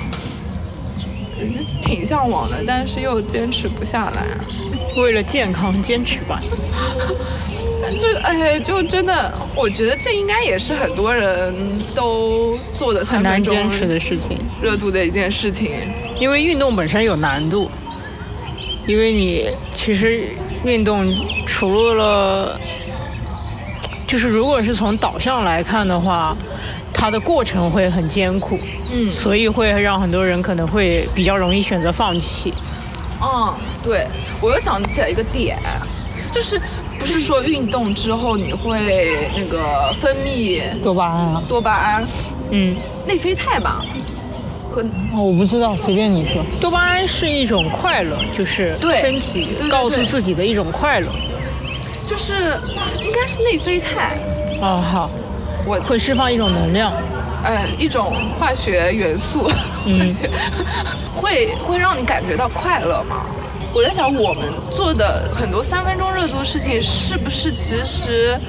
[1.44, 4.26] 就是挺向往的，但是又坚持不下来。
[5.02, 6.40] 为了健康坚持吧。
[7.82, 11.54] 但这哎，就真的，我觉得这应该也是很多人
[11.94, 15.72] 都做的很难坚持的事情，热度的一件事情。
[16.20, 17.70] 因为运动本身有难度。
[18.86, 20.24] 因为你其实
[20.66, 21.10] 运动
[21.46, 22.60] 除了，
[24.06, 26.36] 就是如果是从导向来看的话，
[27.04, 28.58] 它的过程会很艰苦，
[28.94, 32.54] 嗯所以会让很多人可能会比较容易选择放弃。
[33.22, 34.08] 嗯，对，
[34.40, 35.60] 我又想起来一个点，
[36.32, 36.58] 就是
[36.98, 42.08] 不是说运动之后你会那个分泌多巴胺啊，多巴胺、
[42.52, 42.74] 嗯，
[43.06, 43.84] 内啡肽吧？
[44.72, 44.82] 和
[45.14, 46.42] 哦，我不知道，随便你说。
[46.62, 51.12] 多巴胺是一种快乐，就是对身体告诉自己的一种快乐。
[52.06, 52.58] 就是
[53.02, 54.18] 应该是内啡肽，
[54.62, 55.10] 哦，好，
[55.66, 56.94] 我会释放一种能量。
[57.44, 59.44] 呃一种化学元素，
[59.84, 60.30] 化学
[61.14, 63.26] 会会让你感觉到快乐吗？
[63.74, 68.40] 我在想，我们做的很多三分钟热度的事情，是不是其实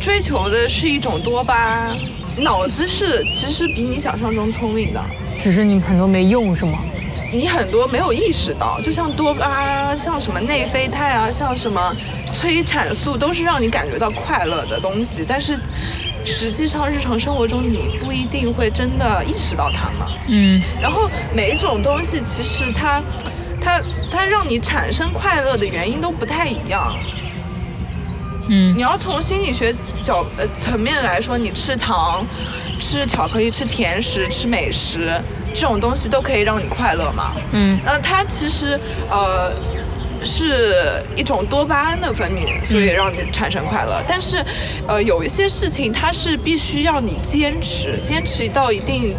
[0.00, 1.96] 追求的是一种多巴胺？
[2.38, 5.00] 脑子是其实比你想象中聪明的。
[5.40, 6.80] 只是你很多没用是吗？
[7.30, 11.94] 你很多没有意识到，就像多巴胺啊，像什么内啡肽啊，像什么
[12.32, 15.24] 催产素，都是让你感觉到快乐的东西。
[15.28, 15.54] 但是
[16.24, 20.12] 实际上日常生活中你不一定会真的意识到它嘛。
[20.28, 23.02] 嗯然后每一种东西其实它
[23.60, 26.94] 它它让你产生快乐的原因都不太一样。
[28.50, 32.26] 嗯你要从心理学角呃层面来说，你吃糖、
[32.78, 35.20] 吃巧克力、吃甜食、吃美食
[35.54, 37.32] 这种东西都可以让你快乐嘛。
[37.52, 38.78] 嗯那它其实
[39.10, 39.52] 呃
[40.24, 44.02] 是一种多巴胺的分泌，所以让你产生快乐。
[44.06, 44.44] 但是
[44.86, 49.14] 呃有一些事情它是必须要你坚持，坚持到一定。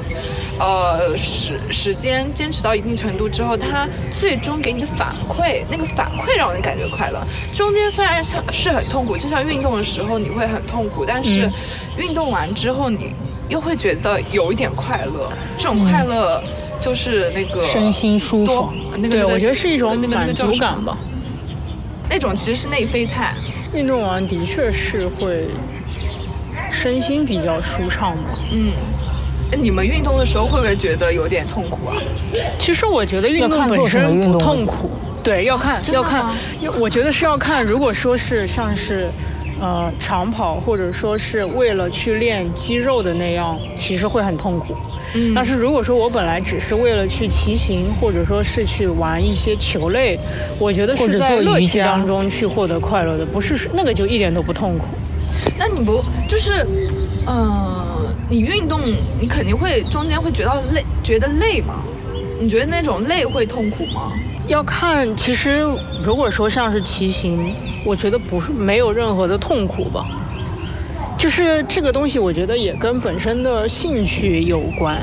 [0.62, 7.26] 呃，时时间坚持到一定程度之后，它最终给你的反馈，那个反馈让人感觉快乐。
[7.56, 11.50] 中间虽然是是很痛苦，就像运动的时候你会很痛苦，但是
[11.96, 13.16] 运动完之后你
[13.48, 15.32] 又会觉得有一点快乐。
[15.58, 16.44] 这种快乐
[16.80, 18.74] 就是那个身心舒爽。
[18.94, 20.98] 那个对，那个我觉得是一种满足感吧。
[22.10, 23.34] 那种其实是内啡肽。
[23.74, 25.46] 运动完的确是会
[26.72, 28.40] 身心比较舒畅吧。
[28.52, 28.74] 嗯，
[29.62, 31.96] 你们运动的时候会不会觉得有点痛苦啊？
[32.58, 34.90] 其实我觉得运动本身不痛苦，
[35.24, 36.36] 对，要看要看
[36.80, 37.64] 我觉得是要看。
[37.64, 39.12] 如果说是像是
[39.62, 44.76] 呃长跑，或者说是为了去练肌肉的那样，其实会很痛苦。
[45.16, 50.20] 嗯但是如果说我本来只是为了去骑行，或者说是去玩一些球类，
[50.60, 54.86] 我觉得是在乐趣当中去获得快乐的，不是那个就一点都不痛苦。
[55.58, 56.66] 那你不就是，
[57.26, 58.80] 呃，你运动
[59.20, 61.82] 你肯定会中间会觉得累，觉得累吗？
[62.40, 64.12] 你觉得那种累会痛苦吗？
[64.48, 65.66] 要看，其实
[66.04, 67.54] 如果说像是骑行，
[67.86, 70.06] 我觉得不是没有任何的痛苦吧。
[71.20, 74.98] 就是这个东西，我觉得也跟本身的兴趣有关。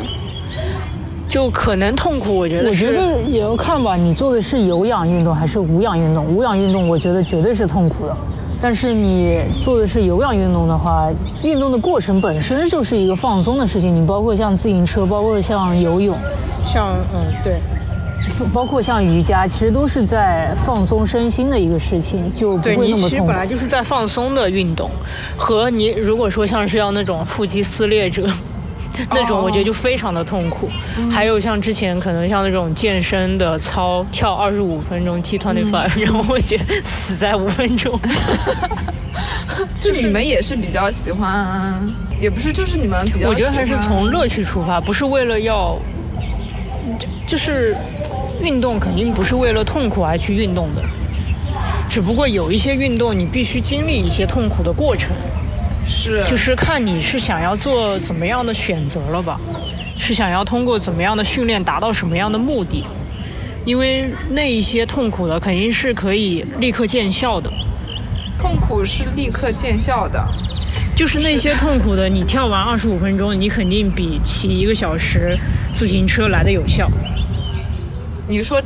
[1.29, 6.25] 就可能痛苦，我觉得我觉得也要看吧，你做的是有氧运动还是无氧运动？
[6.25, 8.17] 无氧运动我觉得绝对是痛苦的，
[8.63, 11.13] 但是你做的是有氧运动的话，
[11.43, 13.95] 运动的过程本身就是一个放松的事情。
[13.95, 16.17] 你包括像自行车，包括像游泳，
[16.65, 17.61] 像嗯对，
[18.53, 23.37] 包括像瑜伽，其实都是在放松身心的一个事情，就不对你会那么痛苦其实本。
[23.37, 24.91] 来就是在放松的运动，
[25.37, 28.29] 和你如果说像是要那种腹肌撕裂者。
[29.11, 30.71] 那种我觉得就非常的痛苦，
[31.11, 38.01] 还有像之前可能像那种健身的操，跳二十五分钟 T twenty five，然后我觉得死在五分钟。
[39.79, 41.79] 就你们也是比较喜欢，
[42.19, 45.77] 也不是，就是你们比较我觉得还是从乐趣出发，不是为了要，
[47.27, 47.77] 就就是
[48.41, 50.83] 运动肯定不是为了痛苦而去运动的，
[51.87, 55.11] 只不过有一些运动你必须经历一些痛苦的过程，
[55.87, 56.25] 是。
[56.27, 59.39] 就是看你是想要做怎么样的选择了吧，
[59.99, 62.85] 是想要通过怎么样的训练达到什么样的目的，
[63.67, 67.51] 因为那一些痛苦的肯定是可以立刻见效的。
[68.39, 70.27] 痛苦是立刻见效的。
[70.97, 75.39] 就是那些痛苦的，你跳完二十五分钟，你肯定比骑一个小时
[75.75, 76.91] 自行车来的有效。
[78.27, 78.61] 你说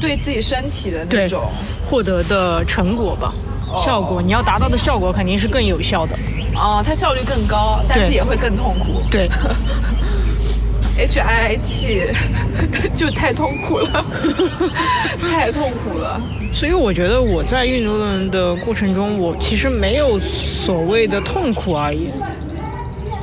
[0.00, 1.48] 对自己身体的那种，
[1.88, 3.32] 获得的成果吧，
[3.76, 6.18] 效果，你要达到的效果肯定是更有效的。
[6.54, 9.00] 啊、它效率更高，但是也会更痛苦。
[9.10, 9.30] 对，
[10.96, 12.06] H I I T
[12.94, 14.04] 就太痛苦了，
[15.20, 16.20] 太痛苦了。
[16.52, 22.10] 所以我觉得我在运动的过程中，我其实没有所谓的痛苦而已，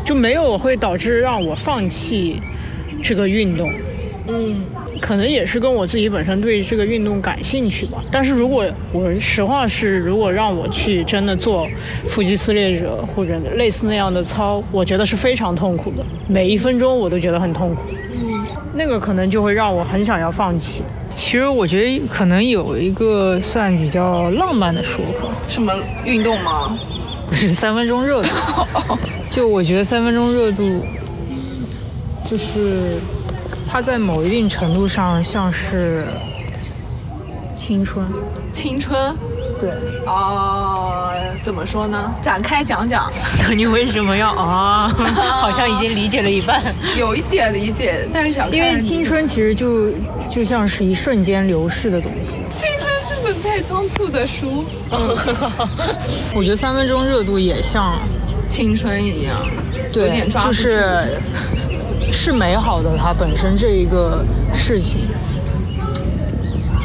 [0.03, 2.41] 就没有会导致让我放弃
[3.01, 3.73] 这个运动。
[4.27, 4.65] 嗯，
[4.99, 8.03] 可能也是跟我自己本身对这个运动感兴趣吧。
[8.11, 11.67] 但是如果我实话是，如果让我去真的做
[12.07, 17.83] 腹肌撕裂者或者类似那样的操，我觉得是非常痛苦的，每一分钟我都觉得很痛苦。
[18.13, 20.83] 嗯，那个可能就会让我很想要放弃。
[21.13, 25.73] 其实我觉得可能有一个算比较浪漫的说法，什么
[26.05, 26.77] 运动吗？
[27.27, 28.29] 不是三分钟热度。
[29.29, 30.81] 就我觉得三分钟热度，
[32.29, 32.97] 就是
[33.71, 36.05] 它在某一定程度上像是
[37.55, 38.05] 青春。
[38.51, 39.15] 青春
[39.57, 39.69] 对，
[40.05, 42.13] 啊、怎么说呢？
[42.21, 43.09] 展开讲讲，
[43.55, 44.89] 你为什么要啊？
[45.39, 46.61] 好像已经理解了一半。
[46.97, 49.91] 有一点理解，但是想看因为青春其实就
[50.27, 52.41] 就像是一瞬间流逝的东西。
[52.57, 54.65] 青春是本太仓促的书，
[56.35, 57.99] 我觉得三分钟热度也像，
[58.49, 59.35] 青春一样，
[59.93, 60.69] 有点抓不就住。
[60.69, 61.21] 是
[62.11, 65.07] 是美好的，它本身这一个事情，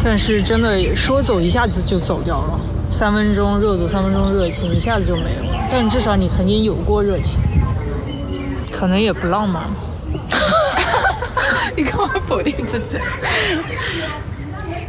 [0.03, 2.61] 但是真的说走一下子就走掉了。
[2.89, 5.69] 三分钟热度，三分钟热情，一下子就没了。
[5.69, 7.41] 但至少你曾经有过热情，
[8.71, 9.65] 可能也不浪漫。
[11.77, 12.99] 你干嘛否定自己？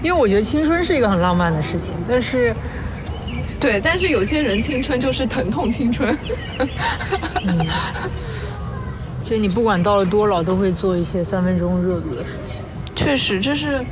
[0.03, 2.55] 因为我觉得青春是一个很浪漫的事情，但是
[3.59, 6.15] 对，但是有些人青春就是疼痛青春。
[9.29, 12.63] 就你不管到了多老，都会做一些三分钟热度的事情。
[12.95, 13.85] 确实，这是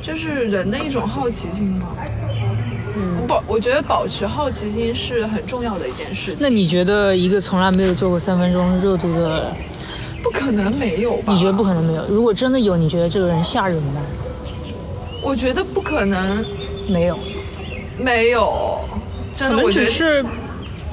[0.00, 1.88] 这是人的一种好奇心嘛。
[2.96, 6.36] 嗯，保我觉得保持好奇心是很重要的一件事情。
[6.40, 9.54] 那你觉得一个从来没有做过三分钟热度的，
[10.22, 11.32] 不可能没有吧？
[11.32, 12.06] 你觉得不可能没有？
[12.08, 14.00] 如果真的有，你觉得这个人吓人吗？
[15.22, 16.44] 我觉得不可能
[16.88, 17.18] 没有。
[17.98, 18.80] 没有，
[19.32, 20.24] 真的，我觉得是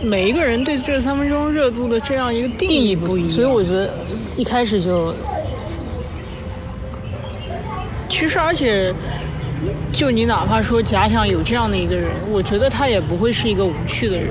[0.01, 3.29] 每一个人对这三分钟热度的这样一个定义不一样。
[3.29, 3.93] 所以我觉得
[4.37, 5.13] 一开始就
[8.07, 8.93] 其实，而且，
[9.93, 14.29] 就你哪怕说假想有这样的一个人，我觉得他也不会是一个无趣的人。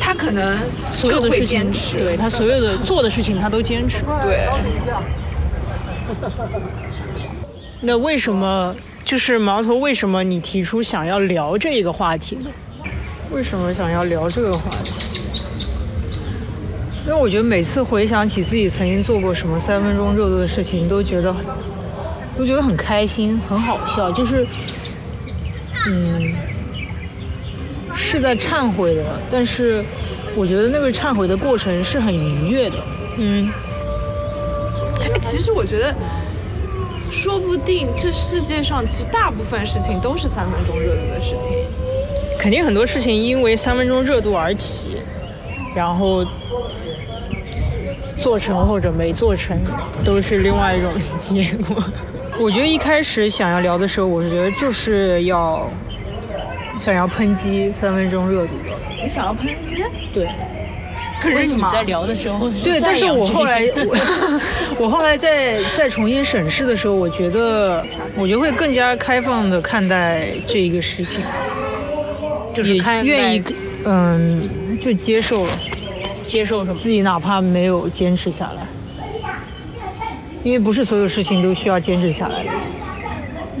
[0.00, 0.58] 他可能
[0.90, 1.98] 所有的事情坚，持。
[1.98, 4.02] 对他所有的做的事情，他都坚持。
[4.22, 4.48] 对，
[7.80, 9.74] 那为什么就是毛头？
[9.74, 12.50] 为什么你提出想要聊这一个话题呢？
[13.32, 15.22] 为什么想要聊这个话题？
[17.04, 21.34] 因为我觉得每次回想起自己曾经做过什么三分钟热度的事情，都觉得
[22.36, 24.46] 都觉得很开心，很好笑，就是
[25.86, 26.32] 嗯
[27.94, 29.82] 是在忏悔的，但是
[30.36, 32.76] 我觉得那个忏悔的过程是很愉悦的，
[33.16, 33.50] 嗯。
[35.00, 35.92] 哎，其实我觉得，
[37.10, 41.50] 说不定这世界上其实大部分事情都是三分钟热度的事情。
[42.42, 44.96] 肯定很多事情因为三分钟热度而起，
[45.76, 46.26] 然后
[48.18, 49.56] 做成或者没做成，
[50.04, 50.90] 都是另外一种
[51.20, 51.80] 结果。
[52.40, 55.70] 我觉得一开始想要聊的时候，我是觉得就是要
[56.80, 58.54] 想要抨击三分钟热度。
[59.00, 59.84] 你想要抨击？
[60.12, 60.28] 对。
[61.22, 61.70] 可为什么？
[61.72, 67.86] 在聊的时候，对，但是我后来，我 我后来在再重新审视的时候，我觉得，
[68.16, 71.22] 我觉得会更加开放的看待这一个事情，
[72.54, 73.42] 就是愿意，
[73.84, 75.50] 嗯，就接受了，
[76.26, 76.78] 接受什么？
[76.80, 78.66] 自己哪怕没有坚持下来，
[80.42, 82.50] 因为不是所有事情都需要坚持下来的，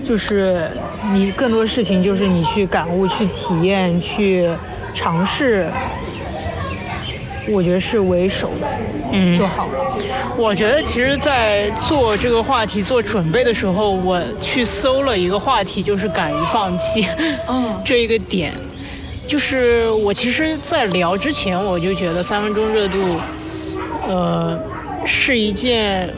[0.06, 0.70] 就是
[1.12, 4.48] 你更多事情就是你去感悟、去体验、去
[4.94, 5.66] 尝试。
[7.48, 8.68] 我觉得是为首的，
[9.10, 9.98] 嗯，做好了。
[10.38, 17.04] 我觉得其实，在做这个话题做准备的时候，我去搜了一个话题，就是敢于放弃，
[17.48, 18.52] 嗯，这一个点，
[19.26, 22.98] 就是我其实，在聊之前，我就觉得三分钟热度，
[24.06, 24.58] 呃，
[25.06, 26.12] 是一件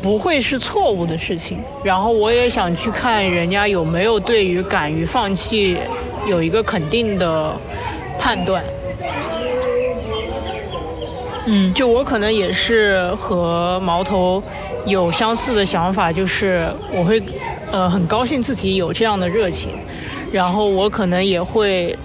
[0.00, 1.58] 不会是错误的事情。
[1.82, 5.76] 然后我也想去看人家有没有对于敢于放弃
[6.26, 7.56] 有一个肯定的
[8.18, 8.62] 判断。
[11.46, 14.40] 嗯，就我可能也是和毛头
[14.84, 17.20] 有相似的想法，就是我会
[17.72, 19.72] 呃很高兴自己有这样的热情，
[20.32, 21.98] 然后我可能也会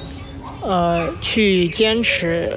[0.61, 2.51] 呃去坚持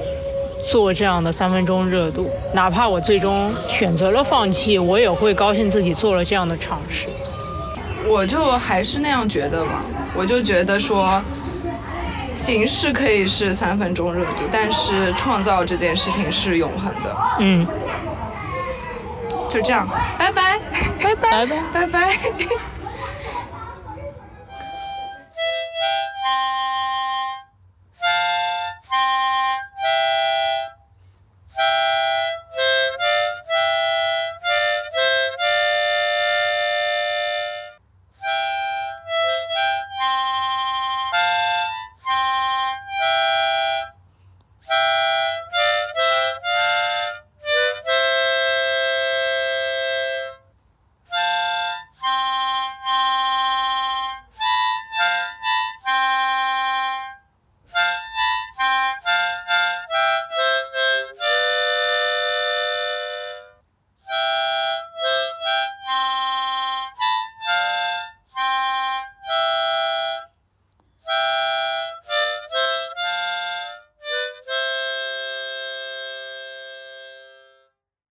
[0.71, 7.09] 做这样的三分钟热度，哪怕我最终选择了放弃，我也会高兴自己做了这样的尝试。
[8.07, 9.83] 我就还是那样觉得吧，
[10.15, 11.23] 我就觉得说。
[12.35, 17.17] 形式可以是三分钟热度，但是创造这件事情是永恒的。
[17.41, 17.67] 嗯，
[19.49, 20.61] 就这样，拜拜，
[21.03, 22.19] 拜拜，拜拜。